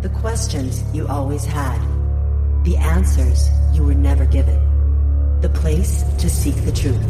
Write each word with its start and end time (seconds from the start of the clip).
The 0.00 0.08
questions 0.10 0.84
you 0.94 1.08
always 1.08 1.44
had. 1.44 1.76
The 2.62 2.76
answers 2.76 3.48
you 3.74 3.82
were 3.82 3.96
never 3.96 4.26
given. 4.26 4.60
The 5.40 5.48
place 5.48 6.04
to 6.18 6.30
seek 6.30 6.54
the 6.64 6.70
truth. 6.70 7.04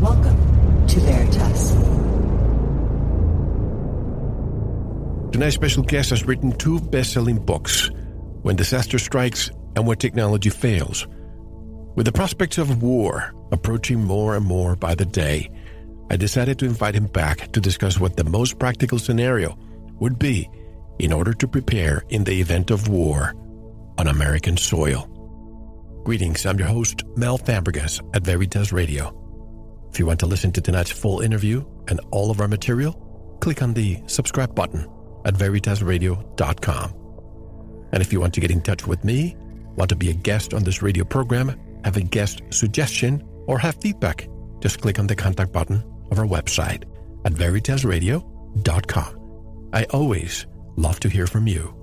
Welcome 0.00 0.36
to 0.88 0.98
Veritas. 0.98 1.70
Tonight's 5.30 5.54
special 5.54 5.84
guest 5.84 6.10
has 6.10 6.24
written 6.24 6.50
two 6.50 6.80
best 6.80 7.12
selling 7.12 7.38
books 7.38 7.92
When 8.42 8.56
Disaster 8.56 8.98
Strikes 8.98 9.52
and 9.76 9.86
When 9.86 9.98
Technology 9.98 10.50
Fails. 10.50 11.06
With 11.94 12.06
the 12.06 12.12
prospects 12.12 12.58
of 12.58 12.82
war 12.82 13.32
approaching 13.52 14.02
more 14.02 14.34
and 14.34 14.44
more 14.44 14.74
by 14.74 14.96
the 14.96 15.06
day, 15.06 15.48
I 16.10 16.16
decided 16.16 16.58
to 16.58 16.64
invite 16.64 16.96
him 16.96 17.06
back 17.06 17.52
to 17.52 17.60
discuss 17.60 18.00
what 18.00 18.16
the 18.16 18.24
most 18.24 18.58
practical 18.58 18.98
scenario 18.98 19.56
would 20.00 20.18
be 20.18 20.50
in 20.98 21.12
order 21.12 21.32
to 21.32 21.48
prepare 21.48 22.04
in 22.08 22.24
the 22.24 22.40
event 22.40 22.70
of 22.70 22.88
war 22.88 23.34
on 23.98 24.08
American 24.08 24.56
soil. 24.56 25.08
Greetings, 26.04 26.46
I'm 26.46 26.58
your 26.58 26.68
host, 26.68 27.04
Mel 27.16 27.38
Fabregas 27.38 28.00
at 28.14 28.22
Veritas 28.22 28.72
Radio. 28.72 29.14
If 29.90 29.98
you 29.98 30.06
want 30.06 30.20
to 30.20 30.26
listen 30.26 30.52
to 30.52 30.60
tonight's 30.60 30.90
full 30.90 31.20
interview 31.20 31.64
and 31.88 32.00
all 32.10 32.30
of 32.30 32.40
our 32.40 32.48
material, 32.48 32.92
click 33.40 33.62
on 33.62 33.74
the 33.74 34.00
subscribe 34.06 34.54
button 34.54 34.88
at 35.24 35.34
veritasradio.com. 35.34 36.94
And 37.92 38.02
if 38.02 38.12
you 38.12 38.20
want 38.20 38.34
to 38.34 38.40
get 38.40 38.50
in 38.50 38.60
touch 38.60 38.86
with 38.86 39.04
me, 39.04 39.36
want 39.76 39.88
to 39.90 39.96
be 39.96 40.10
a 40.10 40.14
guest 40.14 40.54
on 40.54 40.64
this 40.64 40.82
radio 40.82 41.04
program, 41.04 41.58
have 41.84 41.96
a 41.96 42.02
guest 42.02 42.42
suggestion, 42.50 43.22
or 43.46 43.58
have 43.58 43.76
feedback, 43.80 44.28
just 44.60 44.80
click 44.80 44.98
on 44.98 45.06
the 45.06 45.16
contact 45.16 45.52
button 45.52 45.82
of 46.10 46.18
our 46.18 46.26
website 46.26 46.84
at 47.24 47.32
veritasradio.com. 47.32 49.14
I 49.72 49.84
always 49.84 50.46
love 50.78 51.00
to 51.00 51.08
hear 51.08 51.26
from 51.26 51.48
you. 51.48 51.74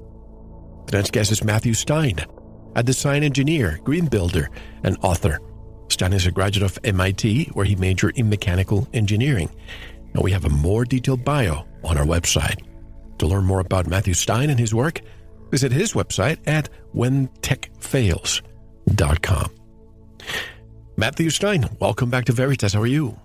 Tonight's 0.87 1.11
guest 1.11 1.31
is 1.31 1.43
Matthew 1.43 1.73
Stein, 1.73 2.15
a 2.75 2.83
design 2.83 3.23
engineer, 3.23 3.79
green 3.83 4.05
builder, 4.05 4.49
and 4.83 4.95
author. 5.01 5.39
Stein 5.89 6.13
is 6.13 6.25
a 6.25 6.31
graduate 6.31 6.71
of 6.71 6.79
MIT, 6.83 7.45
where 7.53 7.65
he 7.65 7.75
majored 7.75 8.17
in 8.17 8.29
mechanical 8.29 8.87
engineering. 8.93 9.49
And 10.13 10.23
we 10.23 10.31
have 10.31 10.45
a 10.45 10.49
more 10.49 10.85
detailed 10.85 11.25
bio 11.25 11.65
on 11.83 11.97
our 11.97 12.05
website. 12.05 12.63
To 13.19 13.27
learn 13.27 13.45
more 13.45 13.59
about 13.59 13.87
Matthew 13.87 14.13
Stein 14.13 14.49
and 14.49 14.59
his 14.59 14.73
work, 14.73 15.01
visit 15.51 15.71
his 15.71 15.93
website 15.93 16.39
at 16.47 16.69
whentechfails.com. 16.95 19.51
Matthew 20.97 21.29
Stein, 21.29 21.69
welcome 21.79 22.09
back 22.09 22.25
to 22.25 22.31
Veritas. 22.31 22.73
How 22.73 22.81
are 22.81 22.87
you? 22.87 23.19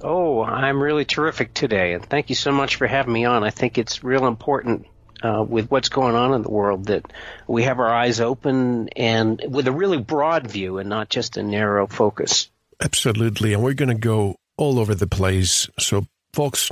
Oh, 0.00 0.44
I'm 0.44 0.80
really 0.80 1.04
terrific 1.04 1.52
today, 1.54 1.94
and 1.94 2.06
thank 2.06 2.28
you 2.28 2.36
so 2.36 2.52
much 2.52 2.76
for 2.76 2.86
having 2.86 3.12
me 3.12 3.24
on. 3.24 3.42
I 3.42 3.50
think 3.50 3.78
it's 3.78 4.04
real 4.04 4.28
important 4.28 4.86
uh, 5.22 5.44
with 5.46 5.70
what's 5.70 5.88
going 5.88 6.14
on 6.14 6.34
in 6.34 6.42
the 6.42 6.50
world 6.50 6.86
that 6.86 7.12
we 7.46 7.64
have 7.64 7.78
our 7.78 7.92
eyes 7.92 8.20
open 8.20 8.88
and 8.90 9.42
with 9.48 9.66
a 9.66 9.72
really 9.72 9.98
broad 9.98 10.50
view 10.50 10.78
and 10.78 10.88
not 10.88 11.08
just 11.08 11.36
a 11.36 11.42
narrow 11.42 11.86
focus. 11.86 12.50
Absolutely, 12.80 13.52
and 13.52 13.62
we're 13.62 13.74
going 13.74 13.88
to 13.88 13.94
go 13.94 14.36
all 14.56 14.78
over 14.78 14.94
the 14.94 15.06
place. 15.06 15.68
So, 15.78 16.06
folks, 16.32 16.70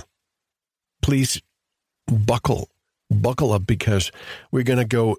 please 1.03 1.41
buckle, 2.07 2.69
buckle 3.11 3.53
up 3.53 3.67
because 3.67 4.13
we're 4.51 4.63
going 4.63 4.79
to 4.79 4.85
go 4.85 5.17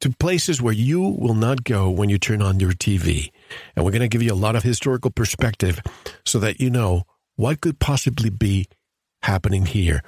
to 0.00 0.10
places 0.10 0.62
where 0.62 0.72
you 0.72 1.00
will 1.00 1.34
not 1.34 1.64
go 1.64 1.90
when 1.90 2.08
you 2.08 2.18
turn 2.18 2.40
on 2.40 2.58
your 2.58 2.72
TV. 2.72 3.30
And 3.76 3.84
we're 3.84 3.90
going 3.90 4.00
to 4.00 4.08
give 4.08 4.22
you 4.22 4.32
a 4.32 4.34
lot 4.34 4.56
of 4.56 4.62
historical 4.62 5.10
perspective 5.10 5.80
so 6.24 6.38
that 6.38 6.60
you 6.60 6.70
know 6.70 7.04
what 7.36 7.60
could 7.60 7.78
possibly 7.78 8.30
be 8.30 8.66
happening 9.22 9.66
here. 9.66 10.02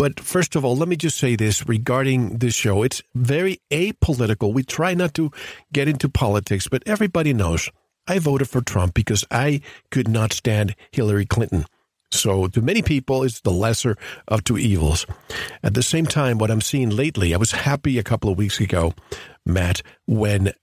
But 0.00 0.18
first 0.18 0.56
of 0.56 0.64
all, 0.64 0.76
let 0.76 0.88
me 0.88 0.96
just 0.96 1.18
say 1.18 1.36
this 1.36 1.68
regarding 1.68 2.38
this 2.38 2.54
show. 2.54 2.82
It's 2.82 3.02
very 3.14 3.60
apolitical. 3.70 4.50
We 4.50 4.62
try 4.62 4.94
not 4.94 5.12
to 5.12 5.30
get 5.74 5.88
into 5.88 6.08
politics, 6.08 6.68
but 6.68 6.82
everybody 6.86 7.34
knows 7.34 7.68
I 8.08 8.18
voted 8.18 8.48
for 8.48 8.62
Trump 8.62 8.94
because 8.94 9.26
I 9.30 9.60
could 9.90 10.08
not 10.08 10.32
stand 10.32 10.74
Hillary 10.90 11.26
Clinton. 11.26 11.66
So, 12.10 12.46
to 12.46 12.62
many 12.62 12.80
people, 12.80 13.24
it's 13.24 13.42
the 13.42 13.50
lesser 13.50 13.98
of 14.26 14.42
two 14.42 14.56
evils. 14.56 15.04
At 15.62 15.74
the 15.74 15.82
same 15.82 16.06
time, 16.06 16.38
what 16.38 16.50
I'm 16.50 16.62
seeing 16.62 16.88
lately, 16.88 17.34
I 17.34 17.36
was 17.36 17.52
happy 17.52 17.98
a 17.98 18.02
couple 18.02 18.30
of 18.32 18.38
weeks 18.38 18.58
ago, 18.58 18.94
Matt, 19.44 19.82
when 20.06 20.54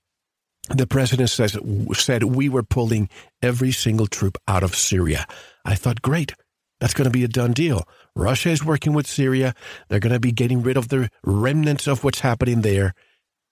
the 0.68 0.88
president 0.88 1.30
says, 1.30 1.56
said 1.92 2.24
we 2.24 2.48
were 2.48 2.64
pulling 2.64 3.08
every 3.40 3.70
single 3.70 4.08
troop 4.08 4.36
out 4.48 4.64
of 4.64 4.74
Syria. 4.74 5.26
I 5.64 5.76
thought, 5.76 6.02
great, 6.02 6.32
that's 6.80 6.94
going 6.94 7.06
to 7.06 7.10
be 7.10 7.24
a 7.24 7.28
done 7.28 7.52
deal. 7.52 7.86
Russia 8.14 8.50
is 8.50 8.64
working 8.64 8.92
with 8.92 9.06
Syria. 9.06 9.54
They're 9.88 10.00
going 10.00 10.12
to 10.12 10.20
be 10.20 10.32
getting 10.32 10.62
rid 10.62 10.76
of 10.76 10.88
the 10.88 11.10
remnants 11.24 11.86
of 11.86 12.04
what's 12.04 12.20
happening 12.20 12.62
there. 12.62 12.94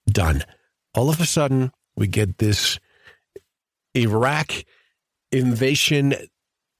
Done. 0.07 0.45
All 0.95 1.11
of 1.11 1.21
a 1.21 1.27
sudden, 1.27 1.73
we 1.97 2.07
get 2.07 2.39
this 2.39 2.79
Iraq 3.95 4.53
invasion 5.33 6.15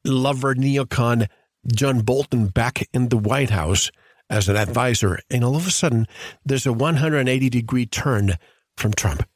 lover 0.05 0.55
neocon 0.55 1.29
John 1.75 2.01
Bolton 2.01 2.47
back 2.47 2.89
in 2.93 3.09
the 3.09 3.17
White 3.17 3.51
House 3.51 3.91
as 4.31 4.49
an 4.49 4.57
advisor. 4.57 5.19
And 5.31 5.45
all 5.45 5.57
of 5.57 5.67
a 5.67 5.71
sudden, 5.71 6.07
there's 6.45 6.67
a 6.67 6.73
180 6.73 7.51
degree 7.51 7.87
turn 7.87 8.35
from 8.77 8.93
Trump. 8.93 9.29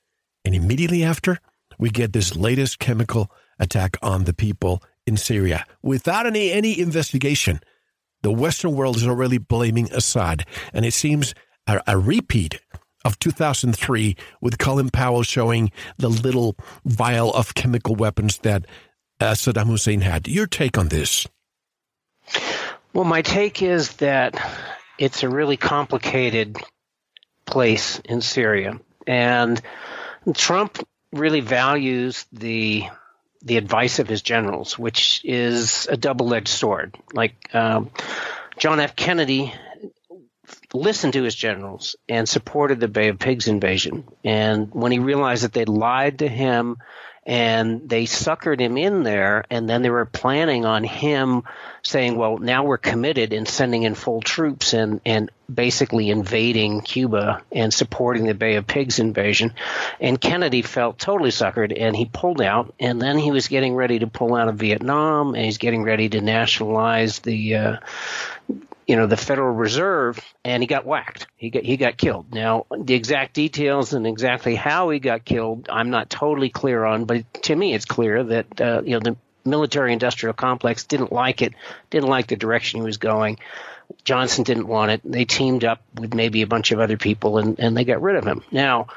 And 0.45 0.55
immediately 0.55 1.03
after, 1.03 1.39
we 1.79 1.91
get 1.91 2.13
this 2.13 2.37
latest 2.37 2.79
chemical 2.79 3.31
attack 3.59 3.97
on 4.03 4.25
the 4.25 4.35
people 4.35 4.83
in 5.11 5.19
Syria 5.19 5.67
without 5.83 6.25
any, 6.25 6.53
any 6.53 6.81
investigation. 6.81 7.61
The 8.23 8.33
Western 8.33 8.75
world 8.75 8.97
is 8.97 9.07
already 9.07 9.39
blaming 9.39 9.93
Assad. 9.93 10.47
And 10.73 10.87
it 10.87 10.95
seems 10.95 11.35
a, 11.67 11.83
a 11.87 11.99
repeat 11.99 12.61
of 13.05 13.19
2003 13.19 14.17
with 14.41 14.59
Colin 14.59 14.91
Powell 14.91 15.23
showing 15.23 15.73
the 15.99 16.09
little 16.09 16.55
vial 16.85 17.33
of 17.33 17.55
chemical 17.55 17.97
weapons 17.97 18.39
that 18.39 18.67
uh, 19.19 19.33
Saddam 19.33 19.67
Hussein 19.67 20.01
had. 20.01 20.29
Your 20.29 20.47
take 20.47 20.79
on 20.79 20.89
this? 20.89 21.27
Well, 22.93 23.05
my 23.05 23.23
take 23.23 23.63
is 23.63 23.97
that 23.97 24.41
it's 24.99 25.23
a 25.23 25.29
really 25.29 25.57
complicated 25.57 26.57
place 27.47 28.01
in 28.05 28.21
Syria, 28.21 28.79
and 29.07 29.61
Trump 30.35 30.79
really 31.13 31.41
values 31.41 32.27
the 32.33 32.85
the 33.43 33.57
advice 33.57 33.99
of 33.99 34.09
his 34.09 34.23
generals, 34.23 34.79
which 34.79 35.23
is 35.25 35.87
a 35.91 35.97
double 35.97 36.35
edged 36.35 36.49
sword. 36.49 36.97
Like 37.13 37.55
um, 37.55 37.91
John 38.59 38.81
F. 38.81 38.97
Kennedy 38.97 39.55
listened 40.73 41.15
to 41.15 41.23
his 41.23 41.35
generals 41.35 41.97
and 42.09 42.29
supported 42.29 42.81
the 42.81 42.89
Bay 42.89 43.09
of 43.09 43.19
Pigs 43.19 43.49
invasion, 43.49 44.05
and 44.25 44.73
when 44.73 44.93
he 44.93 44.99
realized 44.99 45.45
that 45.45 45.53
they 45.53 45.65
lied 45.65 46.21
to 46.21 46.29
him 46.29 46.77
and 47.27 47.89
they 47.89 48.05
suckered 48.05 48.61
him 48.61 48.77
in 48.79 49.03
there 49.03 49.45
and 49.51 49.69
then 49.69 49.83
they 49.83 49.91
were 49.91 50.07
planning 50.07 50.65
on 50.65 50.85
him 50.85 51.43
saying 51.83 52.17
well 52.17 52.39
now 52.39 52.65
we're 52.65 52.79
committed 52.79 53.33
and 53.33 53.47
sending 53.47 53.83
in 53.83 53.95
full 53.95 54.21
troops 54.21 54.73
and 54.73 55.01
and 55.05 55.31
basically 55.53 56.11
invading 56.11 56.81
Cuba 56.81 57.43
and 57.53 57.73
supporting 57.73 58.25
the 58.25 58.35
Bay 58.35 58.57
of 58.57 58.67
Pigs 58.67 58.99
invasion. 58.99 59.55
And 60.01 60.21
Kennedy 60.21 60.63
felt 60.63 60.99
totally 60.99 61.31
suckered 61.31 61.75
and 61.77 61.95
he 61.97 62.07
pulled 62.07 62.41
out 62.41 62.75
and 62.79 63.01
then 63.01 63.19
he 63.19 63.31
was 63.31 63.49
getting 63.49 63.75
ready 63.75 63.99
to 63.99 64.07
pull 64.07 64.35
out 64.35 64.49
of 64.49 64.57
Vietnam 64.57 65.35
and 65.35 65.45
he's 65.45 65.59
getting 65.59 65.83
ready 65.83 66.09
to 66.11 66.21
nationalize 66.21 67.19
the 67.21 67.57
uh, 67.57 67.77
you 68.91 68.97
know 68.97 69.07
the 69.07 69.17
Federal 69.17 69.55
Reserve, 69.55 70.19
and 70.45 70.65
he 70.65 70.67
got 70.67 70.85
whacked. 70.85 71.29
He 71.37 71.51
got 71.51 71.63
he 71.63 71.77
got 71.77 71.97
killed. 71.97 72.35
Now 72.35 72.67
the 72.77 72.95
exact 72.95 73.35
details 73.35 73.93
and 73.93 74.05
exactly 74.05 74.57
how 74.57 74.91
he 74.91 74.99
got 74.99 75.25
killed, 75.25 75.69
I'm 75.71 75.91
not 75.91 76.11
totally 76.11 76.51
clear 76.51 76.85
on. 76.85 77.05
But 77.05 77.33
to 77.45 77.55
me, 77.55 77.73
it's 77.73 77.85
clear 77.85 78.25
that 78.25 78.61
uh, 78.61 78.83
you 78.85 78.99
know 78.99 78.99
the 78.99 79.17
military-industrial 79.49 80.35
complex 80.35 80.85
didn't 80.85 81.13
like 81.13 81.41
it, 81.41 81.55
didn't 81.91 82.09
like 82.09 82.27
the 82.27 82.35
direction 82.35 82.81
he 82.81 82.85
was 82.85 82.97
going. 82.97 83.39
Johnson 84.03 84.43
didn't 84.43 84.67
want 84.67 84.91
it. 84.91 85.03
They 85.05 85.25
teamed 85.25 85.65
up 85.65 85.83
with 85.95 86.13
maybe 86.13 86.43
a 86.43 86.49
bunch 86.49 86.73
of 86.73 86.81
other 86.81 86.97
people, 86.97 87.39
and 87.39 87.61
and 87.61 87.77
they 87.77 87.85
got 87.85 88.03
rid 88.03 88.17
of 88.17 88.25
him. 88.25 88.43
Now, 88.51 88.89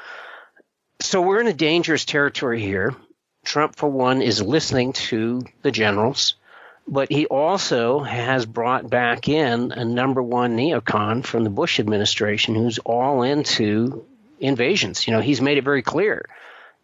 so 1.00 1.22
we're 1.22 1.40
in 1.40 1.46
a 1.46 1.52
dangerous 1.52 2.04
territory 2.04 2.60
here. 2.60 2.96
Trump, 3.44 3.76
for 3.76 3.88
one, 3.88 4.22
is 4.22 4.42
listening 4.42 4.92
to 4.94 5.44
the 5.62 5.70
generals 5.70 6.34
but 6.86 7.10
he 7.10 7.26
also 7.26 8.00
has 8.00 8.44
brought 8.44 8.88
back 8.88 9.28
in 9.28 9.72
a 9.72 9.84
number 9.84 10.22
one 10.22 10.56
neocon 10.56 11.24
from 11.24 11.44
the 11.44 11.50
Bush 11.50 11.80
administration 11.80 12.54
who's 12.54 12.78
all 12.78 13.22
into 13.22 14.04
invasions. 14.38 15.06
You 15.06 15.14
know, 15.14 15.20
he's 15.20 15.40
made 15.40 15.58
it 15.58 15.64
very 15.64 15.82
clear 15.82 16.28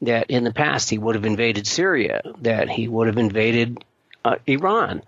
that 0.02 0.30
in 0.30 0.44
the 0.44 0.52
past 0.52 0.88
he 0.88 0.98
would 0.98 1.14
have 1.14 1.26
invaded 1.26 1.66
Syria, 1.66 2.22
that 2.40 2.70
he 2.70 2.88
would 2.88 3.06
have 3.08 3.18
invaded 3.18 3.84
uh, 4.24 4.36
Iran. 4.46 5.02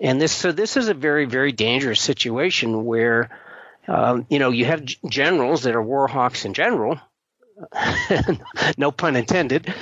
And 0.00 0.20
this, 0.20 0.32
so 0.32 0.50
this 0.50 0.76
is 0.76 0.88
a 0.88 0.94
very, 0.94 1.26
very 1.26 1.52
dangerous 1.52 2.00
situation 2.00 2.84
where, 2.84 3.30
um, 3.86 4.26
you 4.28 4.40
know, 4.40 4.50
you 4.50 4.64
have 4.64 4.84
g- 4.84 4.98
generals 5.08 5.62
that 5.62 5.76
are 5.76 5.82
war 5.82 6.08
hawks 6.08 6.44
in 6.44 6.54
general, 6.54 7.00
no 8.76 8.90
pun 8.90 9.14
intended, 9.14 9.72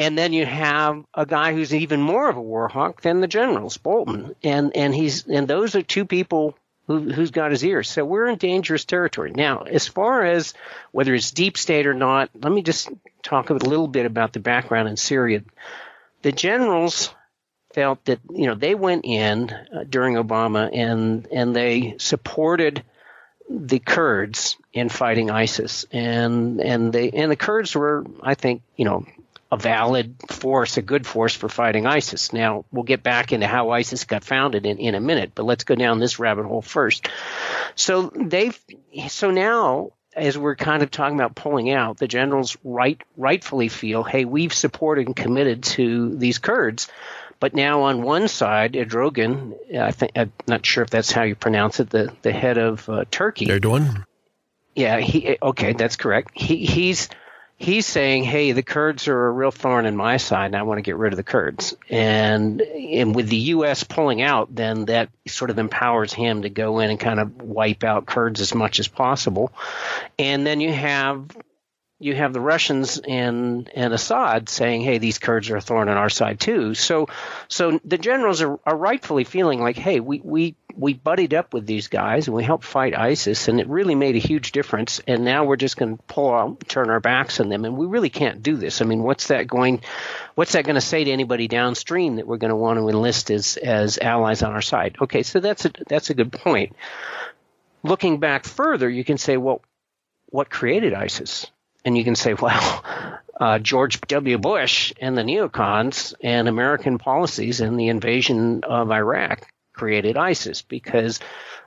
and 0.00 0.16
then 0.16 0.32
you 0.32 0.46
have 0.46 1.04
a 1.12 1.26
guy 1.26 1.52
who's 1.52 1.74
even 1.74 2.00
more 2.00 2.30
of 2.30 2.36
a 2.38 2.40
war 2.40 2.68
hawk 2.68 3.02
than 3.02 3.20
the 3.20 3.28
generals, 3.28 3.76
Bolton, 3.76 4.34
and 4.42 4.74
and 4.74 4.94
he's 4.94 5.26
and 5.26 5.46
those 5.46 5.74
are 5.74 5.82
two 5.82 6.06
people 6.06 6.56
who, 6.86 7.12
who's 7.12 7.30
got 7.30 7.50
his 7.50 7.62
ears. 7.62 7.90
So 7.90 8.06
we're 8.06 8.26
in 8.28 8.38
dangerous 8.38 8.86
territory. 8.86 9.32
Now, 9.32 9.58
as 9.58 9.86
far 9.86 10.24
as 10.24 10.54
whether 10.90 11.14
it's 11.14 11.32
deep 11.32 11.58
state 11.58 11.86
or 11.86 11.92
not, 11.92 12.30
let 12.34 12.50
me 12.50 12.62
just 12.62 12.88
talk 13.22 13.50
a 13.50 13.54
little 13.54 13.88
bit 13.88 14.06
about 14.06 14.32
the 14.32 14.40
background 14.40 14.88
in 14.88 14.96
Syria. 14.96 15.42
The 16.22 16.32
generals 16.32 17.14
felt 17.74 18.02
that 18.06 18.20
you 18.30 18.46
know 18.46 18.54
they 18.54 18.74
went 18.74 19.04
in 19.04 19.50
uh, 19.50 19.84
during 19.86 20.14
Obama 20.14 20.70
and 20.72 21.28
and 21.30 21.54
they 21.54 21.96
supported 21.98 22.82
the 23.50 23.80
Kurds 23.80 24.56
in 24.72 24.88
fighting 24.88 25.30
ISIS 25.30 25.84
and 25.92 26.58
and 26.58 26.90
they 26.90 27.10
and 27.10 27.30
the 27.30 27.36
Kurds 27.36 27.76
were 27.76 28.06
I 28.22 28.32
think 28.32 28.62
you 28.76 28.86
know 28.86 29.04
a 29.52 29.56
valid 29.56 30.14
force, 30.30 30.76
a 30.76 30.82
good 30.82 31.06
force 31.06 31.34
for 31.34 31.48
fighting 31.48 31.86
ISIS. 31.86 32.32
Now, 32.32 32.64
we'll 32.70 32.84
get 32.84 33.02
back 33.02 33.32
into 33.32 33.46
how 33.46 33.70
ISIS 33.70 34.04
got 34.04 34.22
founded 34.22 34.64
in, 34.64 34.78
in 34.78 34.94
a 34.94 35.00
minute, 35.00 35.32
but 35.34 35.44
let's 35.44 35.64
go 35.64 35.74
down 35.74 35.98
this 35.98 36.18
rabbit 36.18 36.46
hole 36.46 36.62
first. 36.62 37.08
So 37.74 38.12
they've, 38.14 38.58
so 39.08 39.30
now, 39.30 39.92
as 40.14 40.38
we're 40.38 40.56
kind 40.56 40.82
of 40.82 40.90
talking 40.90 41.16
about 41.16 41.34
pulling 41.34 41.70
out, 41.70 41.98
the 41.98 42.06
generals 42.06 42.56
right, 42.62 43.00
rightfully 43.16 43.68
feel, 43.68 44.04
hey, 44.04 44.24
we've 44.24 44.54
supported 44.54 45.06
and 45.06 45.16
committed 45.16 45.64
to 45.64 46.14
these 46.16 46.38
Kurds. 46.38 46.88
But 47.40 47.54
now 47.54 47.82
on 47.82 48.02
one 48.02 48.28
side, 48.28 48.74
Erdogan, 48.74 49.54
I 49.76 49.92
think, 49.92 50.12
I'm 50.14 50.32
not 50.46 50.64
sure 50.64 50.84
if 50.84 50.90
that's 50.90 51.10
how 51.10 51.22
you 51.22 51.34
pronounce 51.34 51.80
it, 51.80 51.90
the, 51.90 52.12
the 52.22 52.32
head 52.32 52.58
of 52.58 52.88
uh, 52.88 53.04
Turkey. 53.10 53.46
Erdogan? 53.46 54.04
Yeah, 54.76 55.00
he, 55.00 55.38
okay, 55.42 55.72
that's 55.72 55.96
correct. 55.96 56.30
He, 56.34 56.66
he's, 56.66 57.08
he's 57.60 57.86
saying, 57.86 58.24
"Hey, 58.24 58.52
the 58.52 58.62
Kurds 58.62 59.06
are 59.06 59.26
a 59.28 59.30
real 59.30 59.52
thorn 59.52 59.86
in 59.86 59.94
my 59.94 60.16
side, 60.16 60.46
and 60.46 60.56
I 60.56 60.62
want 60.62 60.78
to 60.78 60.82
get 60.82 60.96
rid 60.96 61.12
of 61.12 61.18
the 61.18 61.22
Kurds." 61.22 61.76
And 61.88 62.60
and 62.60 63.14
with 63.14 63.28
the 63.28 63.36
U.S. 63.36 63.84
pulling 63.84 64.22
out, 64.22 64.52
then 64.52 64.86
that 64.86 65.10
sort 65.28 65.50
of 65.50 65.58
empowers 65.58 66.12
him 66.12 66.42
to 66.42 66.48
go 66.48 66.80
in 66.80 66.90
and 66.90 66.98
kind 66.98 67.20
of 67.20 67.40
wipe 67.40 67.84
out 67.84 68.06
Kurds 68.06 68.40
as 68.40 68.54
much 68.54 68.80
as 68.80 68.88
possible. 68.88 69.52
And 70.18 70.44
then 70.44 70.60
you 70.60 70.72
have 70.72 71.28
you 72.00 72.14
have 72.16 72.32
the 72.32 72.40
Russians 72.40 72.98
and 72.98 73.70
and 73.74 73.92
Assad 73.92 74.48
saying, 74.48 74.80
"Hey, 74.80 74.98
these 74.98 75.18
Kurds 75.18 75.50
are 75.50 75.56
a 75.56 75.60
thorn 75.60 75.88
in 75.88 75.96
our 75.96 76.10
side 76.10 76.40
too." 76.40 76.74
So, 76.74 77.08
so 77.46 77.78
the 77.84 77.98
generals 77.98 78.40
are, 78.40 78.58
are 78.64 78.76
rightfully 78.76 79.24
feeling 79.24 79.60
like, 79.60 79.76
"Hey, 79.76 80.00
we 80.00 80.20
we 80.24 80.56
we 80.76 80.94
buddied 80.94 81.34
up 81.34 81.54
with 81.54 81.66
these 81.66 81.88
guys 81.88 82.26
and 82.26 82.36
we 82.36 82.44
helped 82.44 82.64
fight 82.64 82.96
ISIS, 82.96 83.48
and 83.48 83.60
it 83.60 83.68
really 83.68 83.94
made 83.94 84.16
a 84.16 84.20
huge 84.20 84.52
difference. 84.52 85.00
And 85.06 85.24
now 85.24 85.44
we're 85.44 85.56
just 85.56 85.76
going 85.76 85.96
to 85.96 86.02
pull 86.04 86.32
out, 86.32 86.60
turn 86.68 86.90
our 86.90 87.00
backs 87.00 87.40
on 87.40 87.48
them, 87.48 87.64
and 87.64 87.76
we 87.76 87.86
really 87.86 88.10
can't 88.10 88.42
do 88.42 88.56
this. 88.56 88.80
I 88.80 88.84
mean, 88.84 89.02
what's 89.02 89.28
that 89.28 89.46
going? 89.46 89.82
What's 90.34 90.52
that 90.52 90.64
going 90.64 90.74
to 90.74 90.80
say 90.80 91.04
to 91.04 91.10
anybody 91.10 91.48
downstream 91.48 92.16
that 92.16 92.26
we're 92.26 92.38
going 92.38 92.50
to 92.50 92.56
want 92.56 92.78
to 92.78 92.88
enlist 92.88 93.30
as 93.30 93.56
as 93.56 93.98
allies 93.98 94.42
on 94.42 94.52
our 94.52 94.62
side? 94.62 94.96
Okay, 95.00 95.22
so 95.22 95.40
that's 95.40 95.64
a 95.64 95.72
that's 95.88 96.10
a 96.10 96.14
good 96.14 96.32
point. 96.32 96.74
Looking 97.82 98.18
back 98.18 98.44
further, 98.44 98.88
you 98.88 99.04
can 99.04 99.18
say, 99.18 99.36
well, 99.36 99.62
what 100.26 100.50
created 100.50 100.94
ISIS? 100.94 101.46
and 101.84 101.96
you 101.96 102.04
can 102.04 102.14
say, 102.14 102.34
well, 102.40 102.84
uh, 103.38 103.58
George 103.58 104.00
W. 104.02 104.38
Bush 104.38 104.92
and 105.00 105.16
the 105.16 105.22
neocons 105.22 106.14
and 106.22 106.48
American 106.48 106.98
policies 106.98 107.60
and 107.60 107.78
the 107.78 107.88
invasion 107.88 108.64
of 108.64 108.90
Iraq 108.90 109.46
created 109.80 110.18
ISIS 110.18 110.60
because 110.60 111.20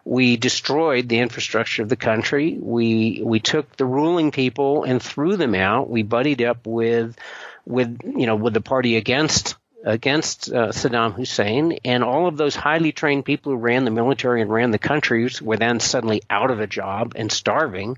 we 0.06 0.38
destroyed 0.38 1.10
the 1.10 1.18
infrastructure 1.18 1.82
of 1.82 1.90
the 1.90 1.96
country. 1.96 2.56
We 2.62 3.24
we 3.26 3.40
took 3.40 3.76
the 3.76 3.88
ruling 3.88 4.30
people 4.30 4.84
and 4.84 5.02
threw 5.02 5.36
them 5.36 5.56
out. 5.56 5.90
We 5.90 6.04
buddied 6.04 6.44
up 6.44 6.68
with 6.68 7.18
with 7.66 7.98
you 8.04 8.28
know 8.28 8.36
with 8.36 8.54
the 8.54 8.62
party 8.62 8.98
against 8.98 9.56
against 9.84 10.54
uh, 10.54 10.68
Saddam 10.68 11.14
Hussein, 11.14 11.80
and 11.84 12.04
all 12.04 12.28
of 12.28 12.38
those 12.38 12.56
highly 12.56 12.92
trained 12.92 13.26
people 13.26 13.52
who 13.52 13.58
ran 13.58 13.84
the 13.84 13.92
military 13.92 14.44
and 14.44 14.52
ran 14.52 14.70
the 14.70 14.78
countries 14.78 15.42
were 15.42 15.58
then 15.58 15.80
suddenly 15.80 16.22
out 16.30 16.52
of 16.52 16.60
a 16.60 16.68
job 16.68 17.14
and 17.16 17.32
starving 17.32 17.98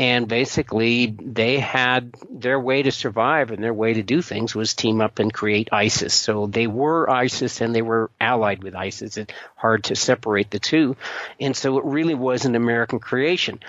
and 0.00 0.28
basically 0.28 1.14
they 1.20 1.58
had 1.58 2.14
their 2.30 2.58
way 2.58 2.82
to 2.82 2.90
survive 2.90 3.50
and 3.50 3.62
their 3.62 3.74
way 3.74 3.92
to 3.92 4.02
do 4.02 4.22
things 4.22 4.54
was 4.54 4.72
team 4.72 5.02
up 5.02 5.18
and 5.18 5.30
create 5.30 5.68
ISIS. 5.72 6.14
So 6.14 6.46
they 6.46 6.66
were 6.66 7.10
ISIS 7.10 7.60
and 7.60 7.74
they 7.74 7.82
were 7.82 8.10
allied 8.18 8.62
with 8.62 8.74
ISIS. 8.74 9.18
It's 9.18 9.34
hard 9.56 9.84
to 9.84 9.96
separate 9.96 10.50
the 10.50 10.58
two. 10.58 10.96
And 11.38 11.54
so 11.54 11.76
it 11.76 11.84
really 11.84 12.14
was 12.14 12.46
an 12.46 12.54
American 12.54 12.98
creation. 12.98 13.60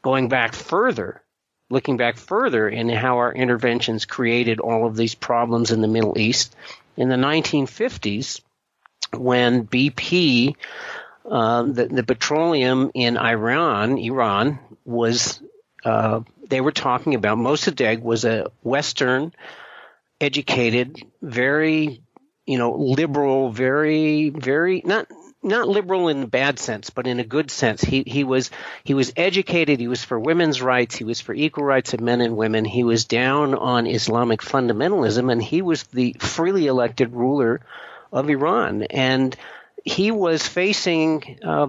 Going 0.00 0.28
back 0.28 0.54
further, 0.54 1.22
looking 1.70 1.96
back 1.96 2.18
further 2.18 2.68
in 2.68 2.88
how 2.88 3.16
our 3.16 3.32
interventions 3.32 4.04
created 4.04 4.60
all 4.60 4.86
of 4.86 4.94
these 4.94 5.16
problems 5.16 5.72
in 5.72 5.80
the 5.80 5.88
Middle 5.88 6.16
East, 6.16 6.54
in 6.96 7.08
the 7.08 7.16
1950s, 7.16 8.40
when 9.12 9.66
BP, 9.66 10.54
uh, 11.28 11.64
the, 11.64 11.86
the 11.86 12.04
petroleum 12.04 12.92
in 12.94 13.18
Iran, 13.18 13.98
Iran 13.98 14.60
was 14.84 15.40
uh, 15.84 16.20
they 16.48 16.60
were 16.60 16.72
talking 16.72 17.14
about 17.14 17.38
Mossadegh 17.38 18.02
was 18.02 18.24
a 18.24 18.50
Western 18.62 19.32
educated, 20.20 21.02
very, 21.22 22.02
you 22.46 22.58
know, 22.58 22.72
liberal, 22.72 23.50
very, 23.50 24.30
very 24.30 24.82
not 24.84 25.06
not 25.42 25.68
liberal 25.68 26.08
in 26.08 26.20
the 26.20 26.26
bad 26.26 26.58
sense, 26.58 26.90
but 26.90 27.06
in 27.06 27.18
a 27.18 27.24
good 27.24 27.50
sense. 27.50 27.80
He 27.80 28.02
he 28.06 28.24
was 28.24 28.50
he 28.84 28.94
was 28.94 29.12
educated. 29.16 29.80
He 29.80 29.88
was 29.88 30.04
for 30.04 30.18
women's 30.18 30.60
rights. 30.60 30.96
He 30.96 31.04
was 31.04 31.20
for 31.20 31.32
equal 31.34 31.64
rights 31.64 31.94
of 31.94 32.00
men 32.00 32.20
and 32.20 32.36
women. 32.36 32.64
He 32.64 32.84
was 32.84 33.06
down 33.06 33.54
on 33.54 33.86
Islamic 33.86 34.40
fundamentalism, 34.40 35.32
and 35.32 35.42
he 35.42 35.62
was 35.62 35.84
the 35.84 36.14
freely 36.18 36.66
elected 36.66 37.14
ruler 37.14 37.62
of 38.12 38.28
Iran. 38.28 38.82
And 38.82 39.34
he 39.84 40.10
was 40.10 40.46
facing 40.46 41.38
uh, 41.42 41.68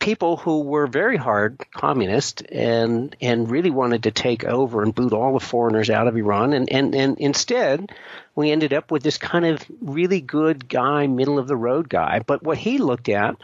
people 0.00 0.38
who 0.38 0.62
were 0.62 0.86
very 0.86 1.16
hard 1.16 1.58
communist 1.72 2.42
and 2.50 3.14
and 3.20 3.50
really 3.50 3.70
wanted 3.70 4.02
to 4.04 4.10
take 4.10 4.44
over 4.44 4.82
and 4.82 4.94
boot 4.94 5.12
all 5.12 5.34
the 5.34 5.44
foreigners 5.44 5.90
out 5.90 6.08
of 6.08 6.16
Iran 6.16 6.52
and 6.54 6.72
and, 6.72 6.94
and 6.94 7.18
instead 7.18 7.92
we 8.34 8.50
ended 8.50 8.72
up 8.72 8.90
with 8.90 9.02
this 9.02 9.18
kind 9.18 9.44
of 9.44 9.64
really 9.80 10.20
good 10.20 10.68
guy 10.68 11.06
middle 11.06 11.38
of 11.38 11.46
the 11.46 11.56
road 11.56 11.88
guy 11.88 12.20
but 12.26 12.42
what 12.42 12.58
he 12.58 12.78
looked 12.78 13.08
at 13.10 13.36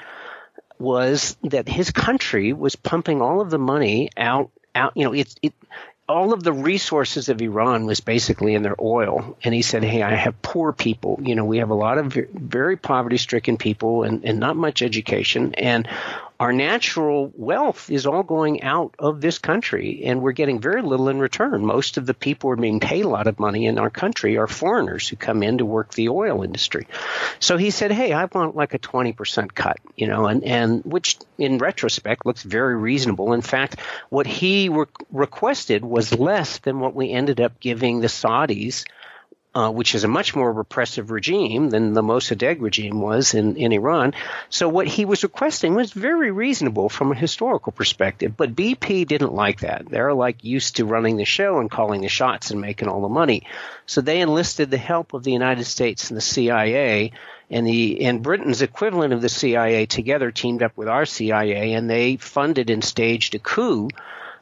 was 0.79 1.37
that 1.44 1.69
his 1.69 1.91
country 1.91 2.53
was 2.53 2.75
pumping 2.75 3.23
all 3.23 3.41
of 3.41 3.50
the 3.50 3.58
money 3.58 4.11
out 4.17 4.50
out 4.75 4.93
you 4.97 5.05
know 5.05 5.12
it's 5.12 5.37
it 5.43 5.53
all 6.08 6.32
of 6.32 6.43
the 6.43 6.53
resources 6.53 7.29
of 7.29 7.43
Iran 7.43 7.85
was 7.85 7.99
basically 7.99 8.55
in 8.55 8.62
their 8.62 8.76
oil. 8.81 9.37
And 9.43 9.53
he 9.53 9.62
said, 9.62 9.82
Hey, 9.82 10.03
I 10.03 10.14
have 10.14 10.41
poor 10.41 10.73
people. 10.73 11.19
You 11.20 11.35
know, 11.35 11.44
we 11.44 11.58
have 11.58 11.70
a 11.70 11.75
lot 11.75 11.99
of 11.99 12.12
very 12.12 12.76
poverty 12.76 13.17
stricken 13.17 13.56
people 13.56 14.05
and, 14.05 14.25
and 14.25 14.38
not 14.38 14.55
much 14.56 14.82
education. 14.82 15.55
And 15.55 15.88
our 16.38 16.52
natural 16.52 17.32
wealth 17.34 17.90
is 17.90 18.06
all 18.06 18.22
going 18.22 18.62
out 18.62 18.94
of 18.98 19.20
this 19.20 19.38
country 19.38 20.02
and 20.05 20.20
we're 20.20 20.32
getting 20.32 20.60
very 20.60 20.82
little 20.82 21.08
in 21.08 21.19
return. 21.19 21.64
Most 21.64 21.96
of 21.96 22.06
the 22.06 22.14
people 22.14 22.48
who 22.48 22.52
are 22.52 22.56
being 22.56 22.81
paid 22.81 23.05
a 23.05 23.08
lot 23.08 23.26
of 23.26 23.38
money 23.38 23.66
in 23.66 23.78
our 23.78 23.90
country 23.90 24.36
are 24.36 24.46
foreigners 24.46 25.08
who 25.08 25.16
come 25.16 25.43
in 25.43 25.58
to 25.58 25.64
work 25.64 25.94
the 25.94 26.10
oil 26.10 26.43
industry. 26.43 26.86
So 27.40 27.56
he 27.56 27.70
said, 27.70 27.90
Hey, 27.90 28.12
I 28.12 28.26
want 28.26 28.55
like 28.55 28.74
a 28.74 28.78
20% 28.78 29.55
cut, 29.55 29.78
you 29.96 30.06
know, 30.06 30.26
and, 30.26 30.44
and 30.44 30.84
which 30.84 31.19
in 31.38 31.58
retrospect 31.58 32.26
looks 32.26 32.43
very 32.43 32.76
reasonable. 32.76 33.32
In 33.32 33.43
fact, 33.43 33.81
what 34.10 34.26
he 34.26 34.69
re- 34.69 34.86
requested 35.10 35.84
was 35.84 36.12
less 36.12 36.58
than 36.58 36.81
what 36.81 36.94
we 36.94 37.10
ended 37.10 37.40
up 37.40 37.60
giving 37.60 38.00
the 38.00 38.08
Saudis 38.08 38.84
uh, 39.56 39.70
which 39.70 39.94
is 39.94 40.05
a 40.05 40.08
much 40.08 40.36
more 40.36 40.53
repressive 40.53 41.10
regime 41.10 41.70
than 41.70 41.94
the 41.94 42.03
Mossadegh 42.03 42.60
regime 42.60 43.01
was 43.01 43.32
in, 43.32 43.56
in 43.56 43.72
Iran. 43.72 44.13
So 44.51 44.69
what 44.69 44.86
he 44.86 45.06
was 45.06 45.22
requesting 45.22 45.75
was 45.75 45.93
very 45.94 46.31
reasonable 46.31 46.91
from 46.91 47.10
a 47.10 47.15
historical 47.15 47.72
perspective. 47.72 48.36
But 48.36 48.55
BP 48.55 49.06
didn't 49.06 49.32
like 49.32 49.60
that. 49.60 49.89
They're 49.89 50.13
like 50.13 50.44
used 50.44 50.77
to 50.77 50.84
running 50.84 51.17
the 51.17 51.25
show 51.25 51.58
and 51.58 51.70
calling 51.70 52.03
the 52.03 52.08
shots 52.10 52.51
and 52.51 52.60
making 52.60 52.89
all 52.89 53.01
the 53.01 53.08
money. 53.08 53.44
So 53.86 54.03
they 54.03 54.20
enlisted 54.20 54.70
the 54.70 54.77
help 54.77 55.15
of 55.15 55.25
the 55.25 55.32
United 55.32 55.65
States 55.65 56.10
and 56.10 56.19
the 56.19 56.20
CIA 56.20 57.13
and 57.48 57.67
the 57.67 58.05
and 58.05 58.22
Britain's 58.22 58.60
equivalent 58.60 59.15
of 59.15 59.22
the 59.22 59.31
CIA 59.31 59.86
together 59.86 60.31
teamed 60.32 60.63
up 60.63 60.77
with 60.77 60.89
our 60.89 61.06
CIA 61.06 61.72
and 61.72 61.89
they 61.89 62.17
funded 62.17 62.69
and 62.69 62.84
staged 62.84 63.34
a 63.34 63.39
coup 63.39 63.89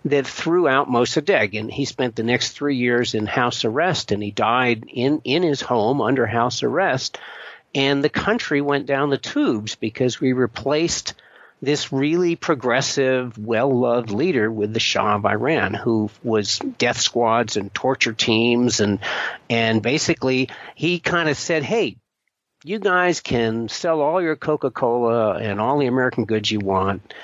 that 0.04 0.26
threw 0.26 0.68
out 0.68 0.88
Mossadegh, 0.88 1.58
and 1.58 1.70
he 1.70 1.84
spent 1.84 2.14
the 2.14 2.22
next 2.22 2.50
three 2.50 2.76
years 2.76 3.14
in 3.14 3.26
house 3.26 3.64
arrest, 3.64 4.12
and 4.12 4.22
he 4.22 4.30
died 4.30 4.84
in 4.88 5.20
in 5.24 5.42
his 5.42 5.60
home 5.60 6.00
under 6.00 6.26
house 6.26 6.62
arrest, 6.62 7.18
and 7.74 8.04
the 8.04 8.10
country 8.10 8.60
went 8.60 8.86
down 8.86 9.10
the 9.10 9.18
tubes 9.18 9.74
because 9.76 10.20
we 10.20 10.32
replaced 10.32 11.14
this 11.62 11.92
really 11.92 12.36
progressive, 12.36 13.38
well-loved 13.38 14.10
leader 14.10 14.50
with 14.50 14.74
the 14.74 14.80
Shah 14.80 15.16
of 15.16 15.24
Iran, 15.24 15.72
who 15.72 16.10
was 16.22 16.58
death 16.58 17.00
squads 17.00 17.56
and 17.56 17.72
torture 17.72 18.12
teams, 18.12 18.80
and 18.80 18.98
and 19.48 19.82
basically 19.82 20.50
he 20.74 20.98
kind 20.98 21.28
of 21.30 21.38
said, 21.38 21.62
"Hey, 21.62 21.96
you 22.62 22.78
guys 22.78 23.20
can 23.20 23.68
sell 23.68 24.02
all 24.02 24.20
your 24.20 24.36
Coca-Cola 24.36 25.38
and 25.38 25.60
all 25.60 25.78
the 25.78 25.86
American 25.86 26.26
goods 26.26 26.50
you 26.50 26.58
want." 26.58 27.14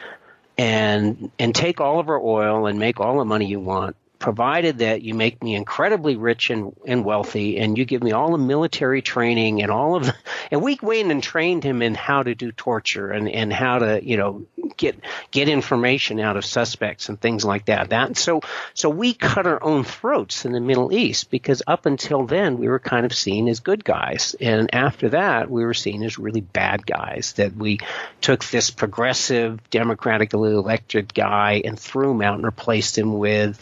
And 0.61 1.31
and 1.39 1.55
take 1.55 1.81
all 1.81 2.01
of 2.01 2.11
our 2.11 2.21
oil 2.21 2.67
and 2.67 2.79
make 2.79 3.01
all 3.01 3.19
the 3.19 3.25
money 3.25 3.47
you 3.47 3.61
want, 3.61 3.97
provided 4.21 4.79
that 4.79 5.03
you 5.03 5.15
make 5.15 5.43
me 5.43 5.57
incredibly 5.57 6.15
rich 6.15 6.51
and, 6.51 6.77
and 6.87 7.05
wealthy 7.05 7.59
and 7.59 7.77
you 7.77 7.85
give 7.85 8.03
me 8.03 8.13
all 8.13 8.31
the 8.31 8.39
military 8.39 9.03
training 9.03 9.63
and 9.63 9.73
all 9.73 9.97
of 9.97 10.05
the, 10.05 10.15
and 10.53 10.63
we 10.63 10.79
went 10.81 11.11
and 11.11 11.23
trained 11.23 11.65
him 11.65 11.83
in 11.83 11.95
how 11.95 12.23
to 12.23 12.35
do 12.35 12.53
torture 12.53 13.11
and, 13.11 13.29
and 13.29 13.53
how 13.53 13.79
to, 13.79 14.01
you 14.05 14.17
know, 14.17 14.47
get 14.77 15.01
get 15.31 15.49
information 15.49 16.21
out 16.21 16.37
of 16.37 16.45
suspects 16.45 17.09
and 17.09 17.21
things 17.21 17.45
like 17.45 17.65
that. 17.67 17.91
That 17.91 18.17
so 18.17 18.43
so 18.75 18.89
we 18.89 19.15
cut 19.15 19.47
our 19.47 19.63
own 19.63 19.85
throats 19.85 20.45
in 20.45 20.53
the 20.53 20.61
Middle 20.61 20.93
East 20.93 21.31
because 21.31 21.63
up 21.67 21.87
until 21.87 22.27
then 22.27 22.59
we 22.59 22.69
were 22.69 22.79
kind 22.79 23.07
of 23.07 23.15
seen 23.15 23.49
as 23.49 23.61
good 23.61 23.85
guys. 23.85 24.37
And 24.41 24.75
after 24.75 25.09
that 25.11 25.51
we 25.51 25.65
were 25.65 25.75
seen 25.75 26.03
as 26.03 26.19
really 26.19 26.43
bad 26.43 26.87
guys. 26.87 27.33
That 27.33 27.57
we 27.57 27.81
took 28.21 28.45
this 28.45 28.71
progressive, 28.71 29.59
democratically 29.71 30.53
elected 30.53 31.15
guy 31.15 31.63
and 31.65 31.79
threw 31.79 32.11
him 32.11 32.23
out 32.23 32.35
and 32.35 32.45
replaced 32.45 32.99
him 32.99 33.19
with 33.19 33.59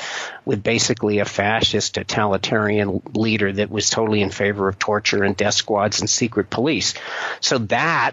with 0.48 0.62
basically 0.62 1.18
a 1.18 1.26
fascist 1.26 1.92
totalitarian 1.92 3.02
leader 3.12 3.52
that 3.52 3.70
was 3.70 3.90
totally 3.90 4.22
in 4.22 4.30
favor 4.30 4.66
of 4.66 4.78
torture 4.78 5.22
and 5.22 5.36
death 5.36 5.52
squads 5.52 6.00
and 6.00 6.08
secret 6.08 6.48
police. 6.48 6.94
So 7.40 7.58
that 7.58 8.12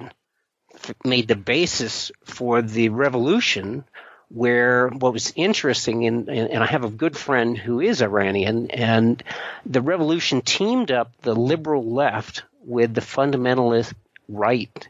made 1.05 1.29
the 1.29 1.37
basis 1.37 2.11
for 2.25 2.61
the 2.61 2.89
revolution 2.89 3.85
where 4.27 4.89
what 4.89 5.13
was 5.13 5.31
interesting 5.37 6.03
in, 6.03 6.29
and 6.29 6.61
I 6.61 6.65
have 6.65 6.83
a 6.83 6.89
good 6.89 7.15
friend 7.15 7.57
who 7.57 7.79
is 7.79 8.01
Iranian 8.01 8.69
and 8.69 9.23
the 9.65 9.81
revolution 9.81 10.41
teamed 10.41 10.91
up 10.91 11.13
the 11.21 11.35
liberal 11.35 11.89
left 11.89 12.43
with 12.59 12.93
the 12.93 12.99
fundamentalist 12.99 13.93
right 14.27 14.89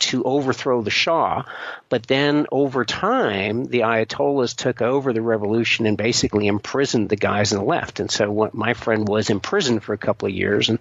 to 0.00 0.24
overthrow 0.24 0.82
the 0.82 0.90
Shah. 0.90 1.44
But 1.88 2.06
then 2.06 2.46
over 2.50 2.84
time, 2.84 3.64
the 3.64 3.80
Ayatollahs 3.80 4.56
took 4.56 4.82
over 4.82 5.12
the 5.12 5.22
revolution 5.22 5.86
and 5.86 5.96
basically 5.96 6.46
imprisoned 6.46 7.08
the 7.08 7.16
guys 7.16 7.52
on 7.52 7.60
the 7.60 7.64
left. 7.64 8.00
And 8.00 8.10
so 8.10 8.30
what, 8.30 8.54
my 8.54 8.74
friend 8.74 9.06
was 9.06 9.30
imprisoned 9.30 9.84
for 9.84 9.92
a 9.92 9.98
couple 9.98 10.28
of 10.28 10.34
years 10.34 10.68
and 10.68 10.80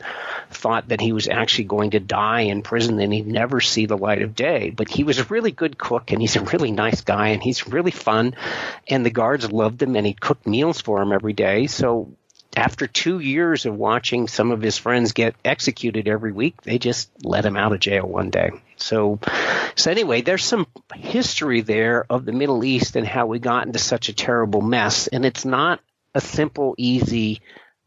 thought 0.50 0.88
that 0.88 1.01
he 1.01 1.12
was 1.12 1.27
actually 1.27 1.65
going 1.65 1.91
to 1.91 2.00
die 2.00 2.41
in 2.41 2.63
prison 2.63 3.00
and 3.00 3.13
he'd 3.13 3.27
never 3.27 3.62
see 3.62 3.86
the 3.86 3.98
light 3.98 4.22
of 4.22 4.36
day. 4.36 4.69
But 4.72 4.89
he 4.89 5.03
was 5.03 5.19
a 5.19 5.25
really 5.25 5.51
good 5.51 5.77
cook 5.77 6.12
and 6.12 6.22
he's 6.22 6.36
a 6.36 6.41
really 6.41 6.72
nice 6.72 7.01
guy 7.01 7.29
and 7.29 7.43
he's 7.43 7.67
really 7.67 7.91
fun. 7.91 8.36
And 8.88 9.05
the 9.05 9.12
guards 9.12 9.51
loved 9.51 9.81
him 9.81 9.96
and 9.96 10.05
he 10.05 10.13
cooked 10.13 10.48
meals 10.48 10.81
for 10.81 11.01
him 11.01 11.12
every 11.12 11.34
day. 11.34 11.67
So 11.67 12.13
after 12.56 12.88
two 12.88 13.20
years 13.20 13.65
of 13.65 13.75
watching 13.75 14.27
some 14.27 14.51
of 14.51 14.62
his 14.62 14.77
friends 14.77 15.13
get 15.13 15.36
executed 15.46 16.08
every 16.08 16.32
week, 16.32 16.62
they 16.63 16.79
just 16.79 17.10
let 17.24 17.46
him 17.46 17.56
out 17.56 17.74
of 17.74 17.79
jail 17.79 18.08
one 18.08 18.29
day. 18.29 18.51
So, 18.77 19.20
so 19.75 19.91
anyway, 19.91 20.22
there's 20.22 20.44
some 20.44 20.68
history 20.96 21.62
there 21.62 22.06
of 22.10 22.25
the 22.25 22.32
Middle 22.32 22.63
East 22.63 22.96
and 22.96 23.06
how 23.06 23.27
we 23.27 23.39
got 23.39 23.68
into 23.68 23.79
such 23.79 24.10
a 24.10 24.13
terrible 24.13 24.62
mess. 24.62 25.08
And 25.08 25.25
it's 25.25 25.46
not 25.46 25.79
a 26.15 26.22
simple, 26.22 26.75
easy 26.77 27.41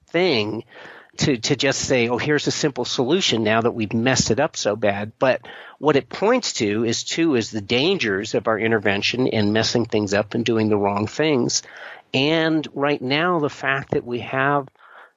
thing 0.09 0.65
to, 1.19 1.37
to 1.37 1.57
just 1.57 1.81
say, 1.81 2.09
oh, 2.09 2.19
here's 2.19 2.47
a 2.47 2.53
simple 2.53 2.85
solution 2.85 3.43
now 3.43 3.61
that 3.61 3.73
we've 3.73 3.93
messed 3.93 4.31
it 4.31 4.41
up 4.41 4.57
so 4.57 4.77
bad. 4.77 5.13
But 5.19 5.43
what 5.79 5.97
it 5.97 6.09
points 6.09 6.55
to 6.55 6.85
is 6.85 7.05
too 7.05 7.35
is 7.35 7.51
the 7.51 7.61
dangers 7.61 8.35
of 8.35 8.49
our 8.49 8.59
intervention 8.59 9.29
and 9.29 9.53
messing 9.53 9.85
things 9.85 10.15
up 10.15 10.35
and 10.35 10.45
doing 10.45 10.69
the 10.69 10.77
wrong 10.77 11.07
things. 11.07 11.63
And 12.15 12.67
right 12.75 13.01
now, 13.01 13.39
the 13.39 13.51
fact 13.51 13.93
that 13.93 14.05
we 14.05 14.21
have 14.21 14.69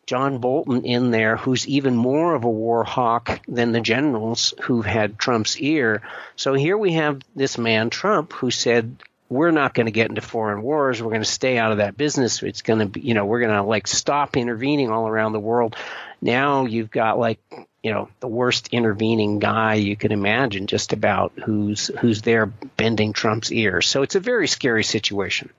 John 0.06 0.38
Bolton 0.38 0.86
in 0.86 1.12
there, 1.12 1.36
who's 1.36 1.68
even 1.68 1.96
more 1.96 2.36
of 2.36 2.44
a 2.44 2.50
war 2.50 2.84
hawk 2.84 3.42
than 3.48 3.72
the 3.72 3.82
generals 3.82 4.54
who've 4.62 4.86
had 4.86 5.18
Trump's 5.18 5.60
ear. 5.60 6.04
So 6.36 6.54
here 6.54 6.78
we 6.78 6.94
have 6.94 7.22
this 7.36 7.58
man, 7.58 7.90
Trump, 7.90 8.32
who 8.34 8.52
said, 8.52 8.98
we're 9.28 9.52
not 9.52 9.74
going 9.74 9.88
to 9.88 9.92
get 9.92 10.10
into 10.10 10.22
foreign 10.22 10.62
wars. 10.62 11.02
We're 11.02 11.10
going 11.10 11.24
to 11.24 11.26
stay 11.26 11.58
out 11.58 11.72
of 11.72 11.80
that 11.80 11.98
business. 11.98 12.44
It's 12.44 12.62
going 12.62 12.80
to 12.80 12.86
be, 12.86 13.02
you 13.02 13.16
know, 13.16 13.26
we're 13.26 13.40
going 13.40 13.56
to 13.56 13.64
like 13.64 13.88
stop 13.88 14.38
intervening 14.38 14.92
all 14.92 15.08
around 15.08 15.34
the 15.34 15.40
world. 15.40 15.76
Now 16.22 16.66
you've 16.66 16.92
got 16.92 17.18
like, 17.18 17.40
you 17.82 17.92
know, 17.92 18.10
the 18.20 18.28
worst 18.28 18.68
intervening 18.68 19.40
guy 19.40 19.76
you 19.76 19.96
can 19.96 20.12
imagine 20.12 20.68
just 20.68 20.94
about 20.94 21.34
who's, 21.44 21.88
who's 22.00 22.22
there 22.22 22.46
bending 22.46 23.14
Trump's 23.14 23.52
ear. 23.52 23.82
So 23.82 24.04
it's 24.04 24.16
a 24.16 24.20
very 24.20 24.48
scary 24.48 24.84
situation. 24.84 25.50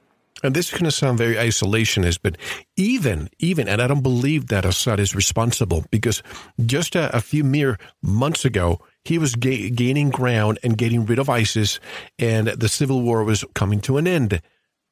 And 0.43 0.55
this 0.55 0.67
is 0.67 0.73
going 0.73 0.85
to 0.85 0.91
sound 0.91 1.17
very 1.17 1.35
isolationist, 1.35 2.19
but 2.23 2.37
even, 2.77 3.31
even, 3.39 3.69
and 3.69 3.81
I 3.81 3.87
don't 3.87 4.03
believe 4.03 4.49
that 4.49 4.67
Assad 4.67 5.01
is 5.01 5.15
responsible 5.15 5.85
because 5.91 6.23
just 6.67 6.95
a, 6.95 7.15
a 7.17 7.21
few 7.21 7.43
mere 7.43 7.79
months 8.03 8.45
ago, 8.45 8.81
he 9.05 9.19
was 9.19 9.35
ga- 9.35 9.71
gaining 9.71 10.11
ground 10.11 10.59
and 10.63 10.77
getting 10.77 11.07
rid 11.07 11.19
of 11.19 11.31
ISIS, 11.31 11.81
and 12.19 12.49
the 12.49 12.69
civil 12.69 13.01
war 13.01 13.25
was 13.25 13.45
coming 13.55 13.81
to 13.81 13.97
an 13.97 14.07
end. 14.07 14.43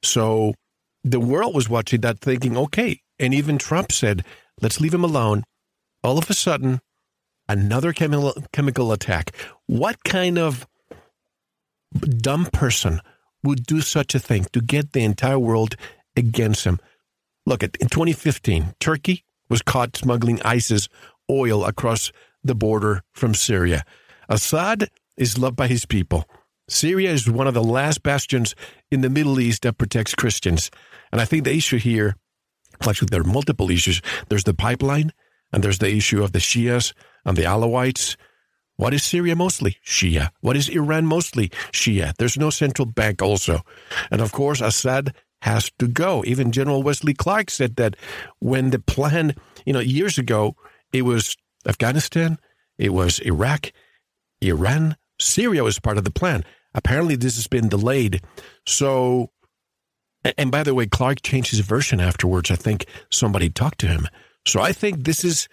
So 0.03 0.55
the 1.03 1.21
world 1.21 1.55
was 1.55 1.69
watching 1.69 2.01
that 2.01 2.21
thinking, 2.21 2.57
okay. 2.57 3.01
And 3.19 3.35
even 3.35 3.59
Trump 3.59 3.93
said, 3.93 4.25
let's 4.63 4.81
leave 4.81 4.95
him 4.95 5.05
alone. 5.05 5.45
All 6.03 6.17
of 6.17 6.31
a 6.31 6.35
sudden, 6.35 6.81
another 7.49 7.93
chemical, 7.93 8.35
chemical 8.53 8.93
attack. 8.93 9.37
What 9.67 10.03
kind 10.05 10.39
of 10.39 10.67
dumb 12.01 12.47
person 12.47 13.01
would 13.45 13.65
do 13.65 13.81
such 13.81 14.15
a 14.15 14.19
thing 14.19 14.47
to 14.53 14.61
get 14.61 14.93
the 14.93 15.05
entire 15.05 15.39
world 15.39 15.77
against 16.17 16.65
him. 16.65 16.81
Look, 17.47 17.63
at 17.63 17.77
in 17.77 17.89
2015, 17.89 18.75
Turkey 18.81 19.25
was 19.49 19.63
caught 19.63 19.97
smuggling 19.97 20.41
ISIS 20.43 20.89
oil 21.31 21.65
across 21.65 22.11
the 22.43 22.55
border 22.55 23.03
from 23.13 23.35
Syria. 23.35 23.85
Assad 24.29 24.89
is 25.17 25.39
loved 25.39 25.57
by 25.57 25.69
his 25.69 25.87
people. 25.87 26.25
Syria 26.69 27.11
is 27.11 27.31
one 27.31 27.47
of 27.47 27.55
the 27.55 27.63
last 27.63 28.03
bastions 28.03 28.55
in 28.91 29.03
the 29.03 29.11
Middle 29.11 29.39
East 29.39 29.63
that 29.63 29.77
protects 29.77 30.15
Christians. 30.15 30.71
And 31.13 31.21
I 31.21 31.27
think 31.27 31.45
the 31.45 31.55
issue 31.55 31.79
here, 31.79 32.17
actually, 32.83 33.09
there 33.11 33.21
are 33.21 33.25
multiple 33.25 33.71
issues. 33.71 34.01
There's 34.29 34.45
the 34.45 34.55
pipeline, 34.55 35.13
and 35.53 35.63
there's 35.63 35.79
the 35.79 35.95
issue 35.95 36.23
of 36.25 36.33
the 36.33 36.39
Shias 36.39 36.95
and 37.27 37.37
the 37.37 37.43
Alawites 37.43 38.17
what 38.77 38.93
is 38.95 39.05
Syria 39.05 39.37
mostly? 39.37 39.79
Shia. 39.85 40.31
What 40.41 40.57
is 40.57 40.69
Iran 40.69 41.07
mostly? 41.07 41.49
Shia. 41.73 42.15
There's 42.17 42.37
no 42.37 42.51
central 42.51 42.87
bank 42.87 43.23
also. 43.23 43.61
And 44.11 44.21
of 44.21 44.33
course, 44.33 44.61
Assad 44.61 45.15
has 45.43 45.71
to 45.79 45.87
go. 45.87 46.25
Even 46.27 46.53
General 46.53 46.83
Wesley 46.83 47.15
Clark 47.15 47.51
said 47.51 47.77
that 47.77 47.97
when 48.41 48.71
the 48.71 48.79
plan, 48.79 49.35
you 49.65 49.73
know, 49.73 49.81
years 49.81 50.19
ago, 50.19 50.57
it 50.93 51.03
was 51.03 51.37
Afghanistan, 51.67 52.39
it 52.79 52.93
was 52.93 53.21
Iraq, 53.21 53.73
Iran, 54.41 54.97
Syria 55.21 55.63
was 55.63 55.79
part 55.79 55.99
of 55.99 56.05
the 56.05 56.11
plan. 56.11 56.45
Apparently, 56.75 57.15
this 57.15 57.37
has 57.37 57.47
been 57.47 57.69
delayed. 57.69 58.21
So, 58.67 59.31
and 60.37 60.51
by 60.51 60.63
the 60.65 60.75
way, 60.75 60.87
Clark 60.87 61.23
changed 61.23 61.51
his 61.51 61.61
version 61.61 62.01
afterwards. 62.01 62.51
I 62.51 62.57
think 62.57 62.87
somebody 63.11 63.51
talked 63.51 63.79
to 63.81 63.87
him. 63.87 64.09
So 64.47 64.61
I 64.61 64.73
think 64.73 65.05
this 65.05 65.25
is 65.25 65.49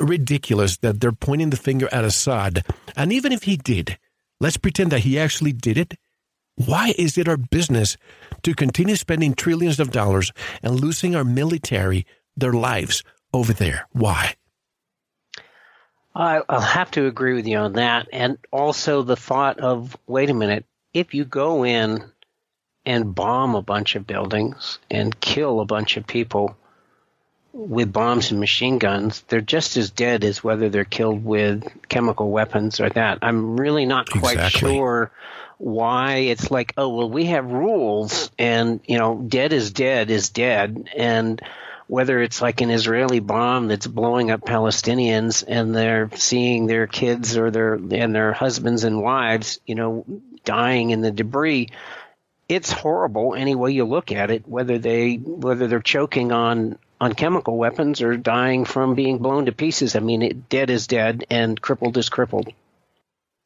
ridiculous 0.00 0.78
that 0.78 1.00
they're 1.00 1.12
pointing 1.12 1.50
the 1.50 1.56
finger 1.56 1.88
at 1.92 2.04
Assad. 2.04 2.64
And 2.96 3.12
even 3.12 3.32
if 3.32 3.44
he 3.44 3.56
did, 3.56 3.98
let's 4.40 4.56
pretend 4.56 4.90
that 4.92 5.00
he 5.00 5.18
actually 5.18 5.52
did 5.52 5.76
it. 5.76 5.94
Why 6.56 6.94
is 6.98 7.16
it 7.16 7.28
our 7.28 7.36
business 7.36 7.96
to 8.42 8.54
continue 8.54 8.96
spending 8.96 9.34
trillions 9.34 9.80
of 9.80 9.92
dollars 9.92 10.32
and 10.62 10.80
losing 10.80 11.14
our 11.16 11.24
military 11.24 12.06
their 12.36 12.52
lives 12.52 13.02
over 13.32 13.52
there? 13.52 13.86
Why? 13.92 14.34
I'll 16.14 16.60
have 16.60 16.90
to 16.92 17.06
agree 17.06 17.34
with 17.34 17.46
you 17.46 17.56
on 17.58 17.74
that. 17.74 18.08
And 18.12 18.36
also 18.50 19.02
the 19.02 19.16
thought 19.16 19.60
of 19.60 19.96
wait 20.06 20.28
a 20.28 20.34
minute, 20.34 20.66
if 20.92 21.14
you 21.14 21.24
go 21.24 21.64
in 21.64 22.04
and 22.84 23.14
bomb 23.14 23.54
a 23.54 23.62
bunch 23.62 23.94
of 23.94 24.06
buildings 24.06 24.78
and 24.90 25.18
kill 25.20 25.60
a 25.60 25.64
bunch 25.64 25.96
of 25.96 26.06
people, 26.06 26.56
with 27.52 27.92
bombs 27.92 28.30
and 28.30 28.40
machine 28.40 28.78
guns, 28.78 29.22
they're 29.28 29.40
just 29.40 29.76
as 29.76 29.90
dead 29.90 30.24
as 30.24 30.42
whether 30.42 30.68
they're 30.68 30.84
killed 30.84 31.24
with 31.24 31.64
chemical 31.88 32.30
weapons 32.30 32.80
or 32.80 32.90
that. 32.90 33.18
I'm 33.22 33.56
really 33.56 33.86
not 33.86 34.08
quite 34.08 34.36
exactly. 34.36 34.74
sure 34.74 35.10
why 35.58 36.14
it's 36.16 36.50
like, 36.50 36.72
oh, 36.76 36.88
well, 36.88 37.10
we 37.10 37.26
have 37.26 37.44
rules 37.44 38.30
and, 38.38 38.80
you 38.86 38.98
know, 38.98 39.16
dead 39.16 39.52
is 39.52 39.72
dead 39.72 40.10
is 40.10 40.30
dead. 40.30 40.88
And 40.96 41.40
whether 41.86 42.22
it's 42.22 42.40
like 42.40 42.60
an 42.60 42.70
Israeli 42.70 43.20
bomb 43.20 43.68
that's 43.68 43.86
blowing 43.86 44.30
up 44.30 44.42
Palestinians 44.42 45.44
and 45.46 45.74
they're 45.74 46.08
seeing 46.14 46.66
their 46.66 46.86
kids 46.86 47.36
or 47.36 47.50
their, 47.50 47.74
and 47.74 48.14
their 48.14 48.32
husbands 48.32 48.84
and 48.84 49.02
wives, 49.02 49.60
you 49.66 49.74
know, 49.74 50.06
dying 50.44 50.90
in 50.90 51.00
the 51.00 51.10
debris, 51.10 51.68
it's 52.48 52.72
horrible 52.72 53.34
any 53.34 53.54
way 53.54 53.72
you 53.72 53.84
look 53.84 54.12
at 54.12 54.30
it, 54.30 54.46
whether 54.48 54.78
they, 54.78 55.16
whether 55.16 55.66
they're 55.66 55.80
choking 55.80 56.32
on 56.32 56.78
on 57.00 57.14
chemical 57.14 57.56
weapons 57.56 58.02
or 58.02 58.16
dying 58.16 58.64
from 58.64 58.94
being 58.94 59.18
blown 59.18 59.46
to 59.46 59.52
pieces. 59.52 59.96
I 59.96 60.00
mean, 60.00 60.22
it, 60.22 60.48
dead 60.48 60.70
is 60.70 60.86
dead 60.86 61.24
and 61.30 61.60
crippled 61.60 61.96
is 61.96 62.08
crippled. 62.08 62.52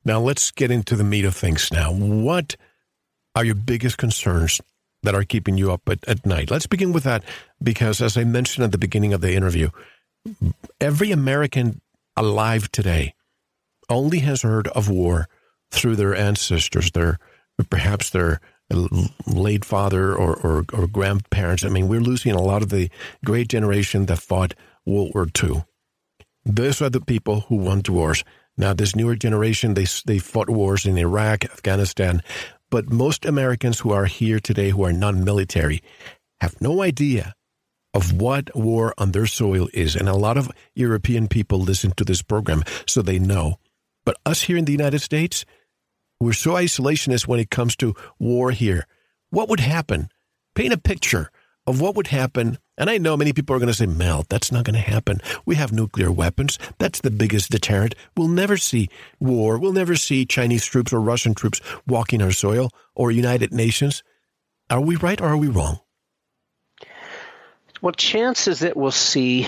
Now, 0.05 0.21
let's 0.21 0.51
get 0.51 0.71
into 0.71 0.97
the 0.97 1.05
meat 1.05 1.25
of 1.25 1.35
things 1.35 1.73
now. 1.73 1.93
What 1.93 2.57
are 3.35 3.45
your 3.45 3.55
biggest 3.55 3.97
concerns 3.97 4.61
that 5.03 5.15
are 5.15 5.25
keeping 5.25 5.57
you 5.57 5.73
up 5.73 5.89
at, 5.89 6.07
at 6.07 6.27
night? 6.27 6.51
Let's 6.51 6.67
begin 6.67 6.93
with 6.93 7.05
that 7.05 7.25
because, 7.63 8.03
as 8.03 8.17
I 8.17 8.25
mentioned 8.25 8.65
at 8.65 8.73
the 8.73 8.79
beginning 8.79 9.13
of 9.15 9.21
the 9.21 9.35
interview, 9.35 9.71
every 10.81 11.11
American 11.11 11.81
alive 12.17 12.71
today 12.71 13.15
only 13.89 14.21
has 14.21 14.43
heard 14.43 14.69
of 14.69 14.89
war 14.89 15.29
through 15.71 15.97
their 15.97 16.15
ancestors, 16.15 16.91
their 16.91 17.19
perhaps 17.71 18.11
their 18.11 18.41
late 19.27 19.65
father 19.65 20.15
or, 20.15 20.37
or, 20.37 20.65
or 20.73 20.87
grandparents. 20.87 21.65
I 21.65 21.69
mean, 21.69 21.89
we're 21.89 22.01
losing 22.01 22.33
a 22.33 22.43
lot 22.43 22.63
of 22.63 22.71
the 22.71 22.91
great 23.25 23.49
generation 23.49 24.07
that 24.07 24.19
fought 24.19 24.55
World 24.87 25.13
War 25.15 25.27
II. 25.43 25.65
Those 26.45 26.83
are 26.83 26.91
the 26.91 27.01
people 27.01 27.41
who 27.41 27.57
won 27.57 27.83
wars. 27.89 28.25
Now, 28.57 28.73
this 28.73 28.95
newer 28.95 29.17
generation, 29.17 29.75
they, 29.75 29.87
they 30.07 30.19
fought 30.19 30.49
wars 30.49 30.87
in 30.87 30.97
Iraq, 30.97 31.45
Afghanistan, 31.45 32.23
but 32.71 32.91
most 32.91 33.25
Americans 33.25 33.81
who 33.81 33.93
are 33.93 34.07
here 34.07 34.41
today 34.41 34.71
who 34.71 34.85
are 34.85 34.93
non 34.93 35.25
military 35.25 35.83
have 36.41 36.61
no 36.61 36.83
idea 36.83 37.35
of 37.95 38.21
what 38.21 38.55
war 38.55 38.93
on 38.99 39.13
their 39.13 39.27
soil 39.27 39.69
is. 39.73 39.97
And 39.97 40.09
a 40.09 40.17
lot 40.17 40.37
of 40.37 40.51
European 40.75 41.29
people 41.29 41.61
listen 41.61 41.93
to 41.97 42.05
this 42.05 42.23
program, 42.23 42.65
so 42.87 43.03
they 43.03 43.19
know. 43.19 43.59
But 44.05 44.17
us 44.27 44.43
here 44.43 44.57
in 44.57 44.65
the 44.65 44.73
United 44.73 45.01
States, 45.01 45.45
we're 46.21 46.33
so 46.33 46.53
isolationist 46.53 47.27
when 47.27 47.41
it 47.41 47.51
comes 47.51 47.77
to 47.77 47.95
war 48.19 48.51
here. 48.51 48.87
What 49.31 49.49
would 49.49 49.61
happen? 49.61 50.09
Paint 50.55 50.73
a 50.73 50.79
picture 50.79 51.31
of 51.67 51.81
what 51.81 51.97
would 51.97 52.09
happen. 52.09 52.59
And 52.77 52.91
I 52.91 52.99
know 52.99 53.17
many 53.17 53.33
people 53.33 53.55
are 53.55 53.59
going 53.59 53.69
to 53.69 53.75
say, 53.75 53.87
Mel, 53.87 54.25
that's 54.29 54.53
not 54.53 54.65
going 54.65 54.75
to 54.75 54.81
happen. 54.81 55.21
We 55.47 55.55
have 55.57 55.73
nuclear 55.73 56.11
weapons. 56.11 56.59
That's 56.79 57.01
the 57.01 57.11
biggest 57.11 57.51
deterrent. 57.51 57.95
We'll 58.17 58.29
never 58.29 58.57
see 58.57 58.89
war. 59.21 59.59
We'll 59.59 59.73
never 59.73 59.97
see 59.97 60.27
Chinese 60.27 60.65
troops 60.65 60.93
or 60.93 61.01
Russian 61.01 61.35
troops 61.35 61.61
walking 61.87 62.23
our 62.23 62.33
soil 62.33 62.71
or 62.95 63.11
United 63.11 63.53
Nations. 63.53 64.03
Are 64.71 64.81
we 64.81 64.97
right 64.97 65.21
or 65.21 65.29
are 65.29 65.37
we 65.37 65.49
wrong? 65.49 65.81
Well, 67.81 67.93
chances 67.93 68.61
that 68.61 68.77
we'll 68.77 68.91
see 68.91 69.47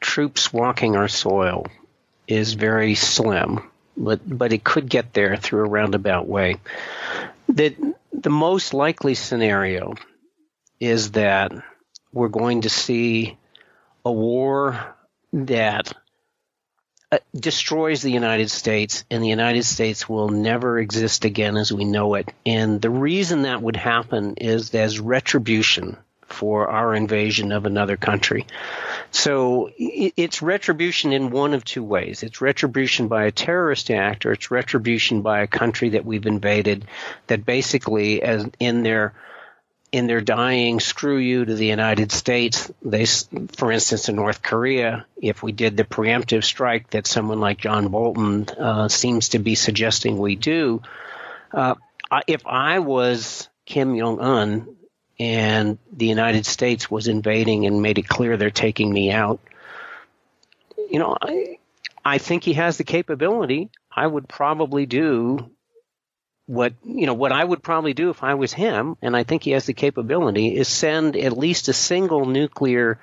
troops 0.00 0.52
walking 0.52 0.96
our 0.96 1.08
soil 1.08 1.66
is 2.26 2.54
very 2.54 2.94
slim, 2.94 3.60
but 3.96 4.20
but 4.26 4.52
it 4.52 4.64
could 4.64 4.88
get 4.88 5.12
there 5.12 5.36
through 5.36 5.64
a 5.64 5.68
roundabout 5.68 6.26
way. 6.26 6.56
The 7.48 7.94
the 8.12 8.30
most 8.30 8.74
likely 8.74 9.14
scenario 9.14 9.94
is 10.80 11.12
that 11.12 11.52
we're 12.12 12.28
going 12.28 12.62
to 12.62 12.70
see 12.70 13.36
a 14.04 14.12
war 14.12 14.94
that 15.32 15.92
uh, 17.12 17.18
destroys 17.38 18.02
the 18.02 18.10
United 18.10 18.50
States, 18.50 19.04
and 19.10 19.22
the 19.22 19.28
United 19.28 19.64
States 19.64 20.08
will 20.08 20.28
never 20.28 20.78
exist 20.78 21.24
again 21.24 21.56
as 21.56 21.72
we 21.72 21.84
know 21.84 22.14
it. 22.14 22.32
And 22.44 22.80
the 22.80 22.90
reason 22.90 23.42
that 23.42 23.62
would 23.62 23.76
happen 23.76 24.34
is 24.36 24.74
as 24.74 24.98
retribution 24.98 25.96
for 26.26 26.68
our 26.68 26.94
invasion 26.94 27.52
of 27.52 27.66
another 27.66 27.96
country. 27.96 28.46
So 29.10 29.70
it's 29.78 30.42
retribution 30.42 31.12
in 31.12 31.30
one 31.30 31.54
of 31.54 31.64
two 31.64 31.82
ways. 31.82 32.22
It's 32.22 32.40
retribution 32.40 33.08
by 33.08 33.24
a 33.24 33.30
terrorist 33.30 33.90
act 33.90 34.26
or 34.26 34.32
it's 34.32 34.50
retribution 34.50 35.22
by 35.22 35.40
a 35.40 35.46
country 35.46 35.90
that 35.90 36.04
we've 36.04 36.26
invaded 36.26 36.86
that 37.26 37.46
basically 37.46 38.22
as 38.22 38.46
in 38.58 38.82
their 38.82 39.14
in 39.92 40.06
their 40.06 40.20
dying 40.20 40.80
screw 40.80 41.16
you 41.16 41.44
to 41.44 41.54
the 41.54 41.66
United 41.66 42.12
States. 42.12 42.70
They, 42.82 43.06
for 43.06 43.70
instance, 43.70 44.08
in 44.08 44.16
North 44.16 44.42
Korea, 44.42 45.06
if 45.16 45.42
we 45.42 45.52
did 45.52 45.76
the 45.76 45.84
preemptive 45.84 46.44
strike 46.44 46.90
that 46.90 47.06
someone 47.06 47.40
like 47.40 47.58
John 47.58 47.88
Bolton 47.88 48.46
uh, 48.58 48.88
seems 48.88 49.30
to 49.30 49.38
be 49.38 49.54
suggesting 49.54 50.18
we 50.18 50.36
do, 50.36 50.82
uh, 51.52 51.76
if 52.26 52.46
I 52.46 52.80
was 52.80 53.48
Kim 53.64 53.98
Jong 53.98 54.20
Un, 54.20 54.75
and 55.18 55.78
the 55.92 56.06
United 56.06 56.46
States 56.46 56.90
was 56.90 57.08
invading 57.08 57.66
and 57.66 57.82
made 57.82 57.98
it 57.98 58.08
clear 58.08 58.36
they're 58.36 58.50
taking 58.50 58.92
me 58.92 59.10
out, 59.10 59.40
you 60.90 60.98
know, 60.98 61.16
I, 61.20 61.58
I 62.04 62.18
think 62.18 62.44
he 62.44 62.54
has 62.54 62.76
the 62.76 62.84
capability. 62.84 63.70
I 63.90 64.06
would 64.06 64.28
probably 64.28 64.86
do 64.86 65.50
what 66.46 66.74
you 66.84 67.06
know 67.06 67.14
what 67.14 67.32
I 67.32 67.42
would 67.42 67.62
probably 67.62 67.92
do 67.92 68.10
if 68.10 68.22
I 68.22 68.34
was 68.34 68.52
him, 68.52 68.96
and 69.02 69.16
I 69.16 69.24
think 69.24 69.42
he 69.42 69.50
has 69.50 69.66
the 69.66 69.74
capability, 69.74 70.54
is 70.54 70.68
send 70.68 71.16
at 71.16 71.36
least 71.36 71.68
a 71.68 71.72
single 71.72 72.24
nuclear 72.24 73.00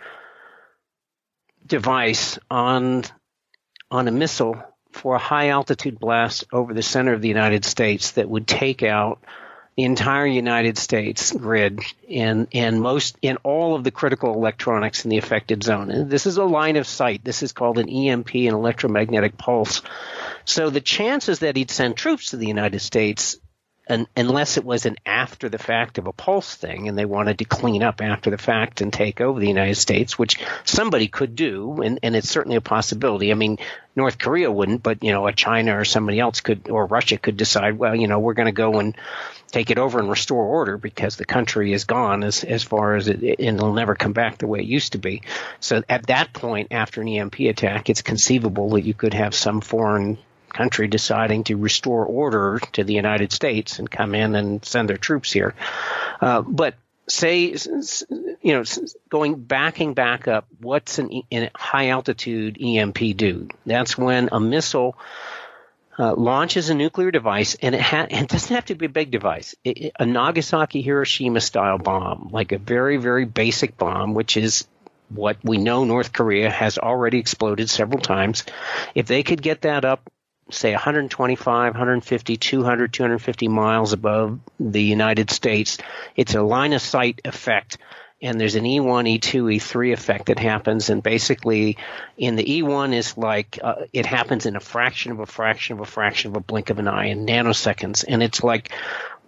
device 1.65 2.39
on 2.49 3.03
on 3.91 4.07
a 4.07 4.11
missile 4.11 4.63
for 4.91 5.15
a 5.15 5.19
high 5.19 5.49
altitude 5.49 5.99
blast 5.99 6.45
over 6.53 6.73
the 6.73 6.81
center 6.81 7.13
of 7.13 7.21
the 7.21 7.27
United 7.27 7.65
States 7.65 8.11
that 8.11 8.29
would 8.29 8.47
take 8.47 8.83
out 8.83 9.21
the 9.75 9.83
entire 9.83 10.25
United 10.25 10.77
States 10.77 11.31
grid 11.31 11.81
and 12.09 12.47
and 12.53 12.79
most 12.79 13.17
in 13.21 13.37
all 13.37 13.75
of 13.75 13.83
the 13.83 13.91
critical 13.91 14.33
electronics 14.33 15.03
in 15.03 15.09
the 15.09 15.17
affected 15.17 15.63
zone. 15.63 15.89
And 15.89 16.09
this 16.09 16.25
is 16.25 16.37
a 16.37 16.43
line 16.43 16.75
of 16.75 16.85
sight. 16.85 17.23
This 17.23 17.41
is 17.41 17.53
called 17.53 17.79
an 17.79 17.89
EMP, 17.89 18.35
an 18.35 18.53
electromagnetic 18.53 19.37
pulse. 19.37 19.81
So 20.45 20.69
the 20.69 20.81
chances 20.81 21.39
that 21.39 21.55
he'd 21.55 21.71
send 21.71 21.97
troops 21.97 22.31
to 22.31 22.37
the 22.37 22.47
United 22.47 22.79
States 22.79 23.37
unless 23.87 24.57
it 24.57 24.63
was 24.63 24.85
an 24.85 24.95
after 25.05 25.49
the 25.49 25.57
fact 25.57 25.97
of 25.97 26.07
a 26.07 26.13
pulse 26.13 26.55
thing 26.55 26.87
and 26.87 26.97
they 26.97 27.05
wanted 27.05 27.39
to 27.39 27.45
clean 27.45 27.83
up 27.83 28.01
after 28.01 28.29
the 28.29 28.37
fact 28.37 28.79
and 28.79 28.93
take 28.93 29.19
over 29.19 29.39
the 29.39 29.47
United 29.47 29.75
States, 29.75 30.17
which 30.17 30.39
somebody 30.63 31.07
could 31.07 31.35
do, 31.35 31.81
and, 31.81 31.99
and 32.01 32.15
it's 32.15 32.29
certainly 32.29 32.55
a 32.55 32.61
possibility. 32.61 33.31
I 33.31 33.35
mean, 33.35 33.57
North 33.95 34.17
Korea 34.17 34.49
wouldn't, 34.49 34.83
but 34.83 35.03
you 35.03 35.11
know, 35.11 35.27
a 35.27 35.33
China 35.33 35.77
or 35.77 35.85
somebody 35.85 36.19
else 36.19 36.39
could, 36.39 36.69
or 36.69 36.85
Russia 36.85 37.17
could 37.17 37.35
decide, 37.35 37.77
well, 37.77 37.95
you 37.95 38.07
know, 38.07 38.19
we're 38.19 38.33
going 38.33 38.47
to 38.47 38.53
go 38.53 38.79
and 38.79 38.95
take 39.51 39.69
it 39.69 39.77
over 39.77 39.99
and 39.99 40.09
restore 40.09 40.45
order 40.45 40.77
because 40.77 41.17
the 41.17 41.25
country 41.25 41.73
is 41.73 41.83
gone 41.83 42.23
as 42.23 42.43
as 42.43 42.63
far 42.63 42.95
as 42.95 43.07
it, 43.07 43.21
and 43.21 43.57
it'll 43.57 43.73
never 43.73 43.95
come 43.95 44.13
back 44.13 44.37
the 44.37 44.47
way 44.47 44.59
it 44.59 44.65
used 44.65 44.93
to 44.93 44.97
be. 44.97 45.21
So 45.59 45.83
at 45.89 46.07
that 46.07 46.33
point, 46.33 46.69
after 46.71 47.01
an 47.01 47.07
EMP 47.07 47.39
attack, 47.41 47.89
it's 47.89 48.01
conceivable 48.01 48.71
that 48.71 48.81
you 48.81 48.93
could 48.93 49.13
have 49.13 49.35
some 49.35 49.61
foreign 49.61 50.17
country 50.53 50.87
deciding 50.87 51.43
to 51.45 51.57
restore 51.57 52.05
order 52.05 52.59
to 52.73 52.83
the 52.83 52.93
United 52.93 53.31
States 53.31 53.79
and 53.79 53.89
come 53.89 54.15
in 54.15 54.35
and 54.35 54.63
send 54.63 54.89
their 54.89 54.97
troops 54.97 55.31
here. 55.31 55.53
Uh, 56.21 56.41
but 56.41 56.75
say, 57.07 57.55
you 58.41 58.53
know, 58.53 58.63
going 59.09 59.35
backing 59.35 59.93
back 59.93 60.27
up, 60.27 60.47
what's 60.61 60.99
an, 60.99 61.23
an 61.31 61.49
high 61.55 61.89
altitude 61.89 62.57
EMP 62.61 62.99
do? 63.15 63.47
That's 63.65 63.97
when 63.97 64.29
a 64.31 64.39
missile 64.39 64.97
uh, 65.97 66.15
launches 66.15 66.69
a 66.69 66.73
nuclear 66.73 67.11
device, 67.11 67.55
and 67.61 67.75
it, 67.75 67.81
ha- 67.81 68.07
it 68.09 68.27
doesn't 68.27 68.55
have 68.55 68.65
to 68.65 68.75
be 68.75 68.87
a 68.87 68.89
big 68.89 69.11
device. 69.11 69.55
It, 69.63 69.77
it, 69.77 69.93
a 69.99 70.05
Nagasaki 70.05 70.81
Hiroshima 70.81 71.41
style 71.41 71.77
bomb, 71.77 72.29
like 72.31 72.51
a 72.51 72.57
very 72.57 72.97
very 72.97 73.25
basic 73.25 73.77
bomb, 73.77 74.13
which 74.13 74.37
is 74.37 74.65
what 75.09 75.37
we 75.43 75.57
know 75.57 75.83
North 75.83 76.11
Korea 76.11 76.49
has 76.49 76.77
already 76.77 77.19
exploded 77.19 77.69
several 77.69 78.01
times. 78.01 78.43
If 78.95 79.07
they 79.07 79.21
could 79.23 79.41
get 79.41 79.61
that 79.61 79.85
up 79.85 80.09
say 80.51 80.71
125, 80.71 81.73
150, 81.73 82.37
200, 82.37 82.93
250 82.93 83.47
miles 83.47 83.93
above 83.93 84.39
the 84.59 84.81
United 84.81 85.29
States. 85.29 85.77
It's 86.15 86.35
a 86.35 86.41
line 86.41 86.73
of 86.73 86.81
sight 86.81 87.21
effect. 87.25 87.77
And 88.21 88.39
there's 88.39 88.55
an 88.55 88.63
E1, 88.63 89.19
E2, 89.19 89.57
E3 89.57 89.91
effect 89.91 90.27
that 90.27 90.39
happens. 90.39 90.89
And 90.89 91.03
basically, 91.03 91.77
in 92.17 92.37
the 92.37 92.43
E1 92.43 92.93
is 92.93 93.17
like 93.17 93.59
uh, 93.61 93.83
it 93.91 94.05
happens 94.05 94.45
in 94.45 94.55
a 94.55 94.61
fraction 94.61 95.11
of 95.11 95.19
a 95.19 95.25
fraction 95.25 95.73
of 95.73 95.81
a 95.81 95.85
fraction 95.85 96.31
of 96.31 96.37
a 96.37 96.39
blink 96.39 96.69
of 96.69 96.79
an 96.79 96.87
eye 96.87 97.07
in 97.07 97.25
nanoseconds. 97.25 98.05
And 98.07 98.23
it's 98.23 98.41
like 98.41 98.71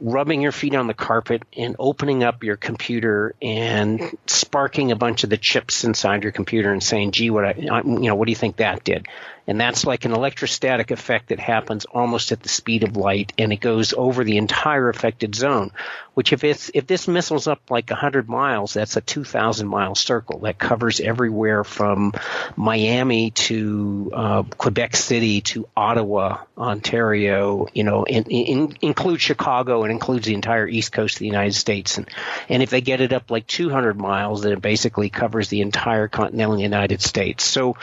rubbing 0.01 0.41
your 0.41 0.51
feet 0.51 0.75
on 0.75 0.87
the 0.87 0.93
carpet 0.93 1.43
and 1.55 1.75
opening 1.79 2.23
up 2.23 2.43
your 2.43 2.57
computer 2.57 3.33
and 3.41 4.17
sparking 4.27 4.91
a 4.91 4.95
bunch 4.95 5.23
of 5.23 5.29
the 5.29 5.37
chips 5.37 5.83
inside 5.83 6.23
your 6.23 6.31
computer 6.31 6.71
and 6.71 6.83
saying, 6.83 7.11
"Gee, 7.11 7.29
what 7.29 7.45
I, 7.45 7.53
you 7.57 7.99
know, 7.99 8.15
what 8.15 8.25
do 8.25 8.31
you 8.31 8.35
think 8.35 8.57
that 8.57 8.83
did?" 8.83 9.07
And 9.47 9.61
that's 9.61 9.85
like 9.85 10.05
an 10.05 10.11
electrostatic 10.11 10.89
effect 10.89 11.29
that 11.29 11.39
happens 11.39 11.85
almost 11.85 12.31
at 12.31 12.41
the 12.41 12.49
speed 12.49 12.83
of 12.83 12.97
light, 12.97 13.31
and 13.37 13.53
it 13.53 13.59
goes 13.59 13.93
over 13.93 14.23
the 14.23 14.37
entire 14.37 14.89
affected 14.89 15.35
zone. 15.35 15.71
Which, 16.15 16.31
if 16.31 16.45
it's 16.45 16.71
if 16.73 16.87
this 16.87 17.09
missile's 17.09 17.45
up 17.45 17.59
like 17.69 17.89
hundred 17.89 18.29
miles, 18.29 18.73
that's 18.73 18.95
a 18.95 19.01
two 19.01 19.25
thousand 19.25 19.67
mile 19.67 19.95
circle 19.95 20.39
that 20.39 20.57
covers 20.57 21.01
everywhere 21.01 21.65
from 21.65 22.13
Miami 22.55 23.31
to 23.31 24.11
uh, 24.13 24.43
Quebec 24.43 24.95
City 24.95 25.41
to 25.41 25.67
Ottawa, 25.75 26.37
Ontario. 26.57 27.67
You 27.73 27.83
know, 27.83 28.05
in, 28.05 28.23
in, 28.23 28.77
include 28.81 29.19
Chicago 29.19 29.83
and 29.83 29.91
includes 29.91 30.25
the 30.25 30.35
entire 30.35 30.67
east 30.67 30.93
coast 30.93 31.15
of 31.15 31.19
the 31.19 31.25
United 31.25 31.53
States. 31.53 31.97
And 31.97 32.09
and 32.47 32.63
if 32.63 32.69
they 32.69 32.81
get 32.81 33.01
it 33.01 33.11
up 33.11 33.29
like 33.29 33.45
two 33.45 33.69
hundred 33.69 33.99
miles, 33.99 34.41
then 34.41 34.53
it 34.53 34.61
basically 34.61 35.09
covers 35.09 35.49
the 35.49 35.59
entire 35.61 36.07
continental 36.07 36.57
United 36.57 37.01
States. 37.01 37.43
So, 37.43 37.75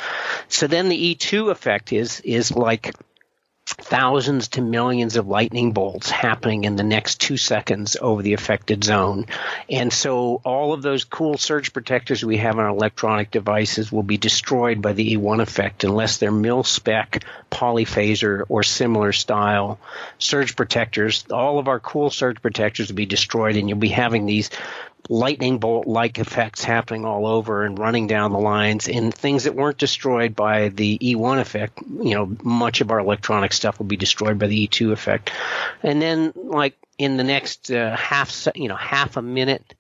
so 0.49 0.67
then 0.67 0.89
the 0.89 0.97
E 0.97 1.15
two 1.15 1.51
effect 1.53 1.93
is 1.93 2.21
is 2.21 2.51
like 2.51 2.93
thousands 3.65 4.49
to 4.49 4.61
millions 4.61 5.17
of 5.17 5.29
lightning 5.29 5.73
bolts 5.73 6.11
happening 6.11 6.65
in 6.65 6.77
the 6.77 6.83
next 6.83 7.21
two 7.21 7.37
seconds 7.37 7.97
over 8.01 8.23
the 8.23 8.35
affected 8.35 8.83
zone. 8.83 9.27
And 9.71 9.93
so 9.93 10.41
all 10.45 10.73
of 10.73 10.83
those 10.83 11.05
cool 11.05 11.39
surge 11.39 11.73
protectors 11.73 12.25
we 12.25 12.39
have 12.39 12.59
on 12.59 12.69
electronic 12.69 13.31
devices 13.31 13.93
will 13.93 14.03
be 14.03 14.17
destroyed 14.17 14.83
by 14.83 14.93
the 14.93 15.17
E1 15.17 15.41
effect 15.41 15.85
unless 15.85 16.19
they're 16.19 16.33
mil 16.33 16.65
spec, 16.65 17.25
polyphaser 17.51 18.45
or 18.49 18.63
similar 18.63 19.13
style 19.13 19.79
surge 20.19 20.57
protectors. 20.57 21.25
All 21.31 21.59
of 21.59 21.69
our 21.69 21.81
cool 21.81 22.11
surge 22.11 22.43
protectors 22.43 22.89
will 22.89 22.97
be 22.97 23.07
destroyed 23.07 23.57
and 23.57 23.69
you'll 23.69 23.79
be 23.79 23.89
having 23.89 24.27
these 24.27 24.51
lightning 25.09 25.59
bolt 25.59 25.87
like 25.87 26.19
effects 26.19 26.63
happening 26.63 27.05
all 27.05 27.27
over 27.27 27.65
and 27.65 27.79
running 27.79 28.07
down 28.07 28.33
the 28.33 28.39
lines 28.39 28.89
and 28.89 29.13
things 29.13 29.45
that 29.45 29.55
weren't 29.55 29.79
destroyed 29.79 30.37
by 30.37 30.69
the 30.69 30.99
E1 30.99 31.41
effect. 31.41 31.81
You 31.87 32.15
know, 32.15 32.37
much 32.43 32.81
of 32.81 32.91
our 32.91 33.01
electronic 33.01 33.53
stuff 33.53 33.79
will 33.79 33.87
be 33.87 33.97
destroyed 33.97 34.39
by 34.39 34.47
the 34.47 34.69
E2 34.69 34.93
effect. 34.93 35.33
And 35.83 36.01
then, 36.01 36.33
like, 36.37 36.77
in 36.99 37.17
the 37.17 37.25
next 37.25 37.71
uh, 37.71 37.97
half, 37.97 38.49
you 38.55 38.69
know, 38.69 38.77
half 38.77 39.17
a 39.17 39.23
minute 39.23 39.75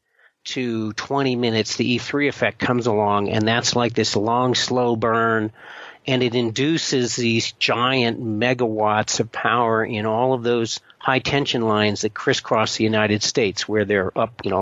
to 0.44 0.92
20 0.94 1.36
minutes, 1.36 1.76
the 1.76 1.98
E3 1.98 2.28
effect 2.28 2.58
comes 2.58 2.86
along, 2.86 3.28
and 3.28 3.46
that's 3.46 3.76
like 3.76 3.94
this 3.94 4.16
long, 4.16 4.54
slow 4.54 4.96
burn, 4.96 5.52
and 6.06 6.22
it 6.22 6.34
induces 6.34 7.14
these 7.14 7.52
giant 7.52 8.20
megawatts 8.20 9.20
of 9.20 9.30
power 9.30 9.84
in 9.84 10.04
all 10.04 10.32
of 10.32 10.42
those 10.42 10.80
high 10.98 11.20
tension 11.20 11.62
lines 11.62 12.00
that 12.00 12.12
crisscross 12.12 12.76
the 12.76 12.84
United 12.84 13.22
States, 13.22 13.68
where 13.68 13.84
they're 13.84 14.16
up, 14.18 14.40
you 14.44 14.50
know. 14.50 14.61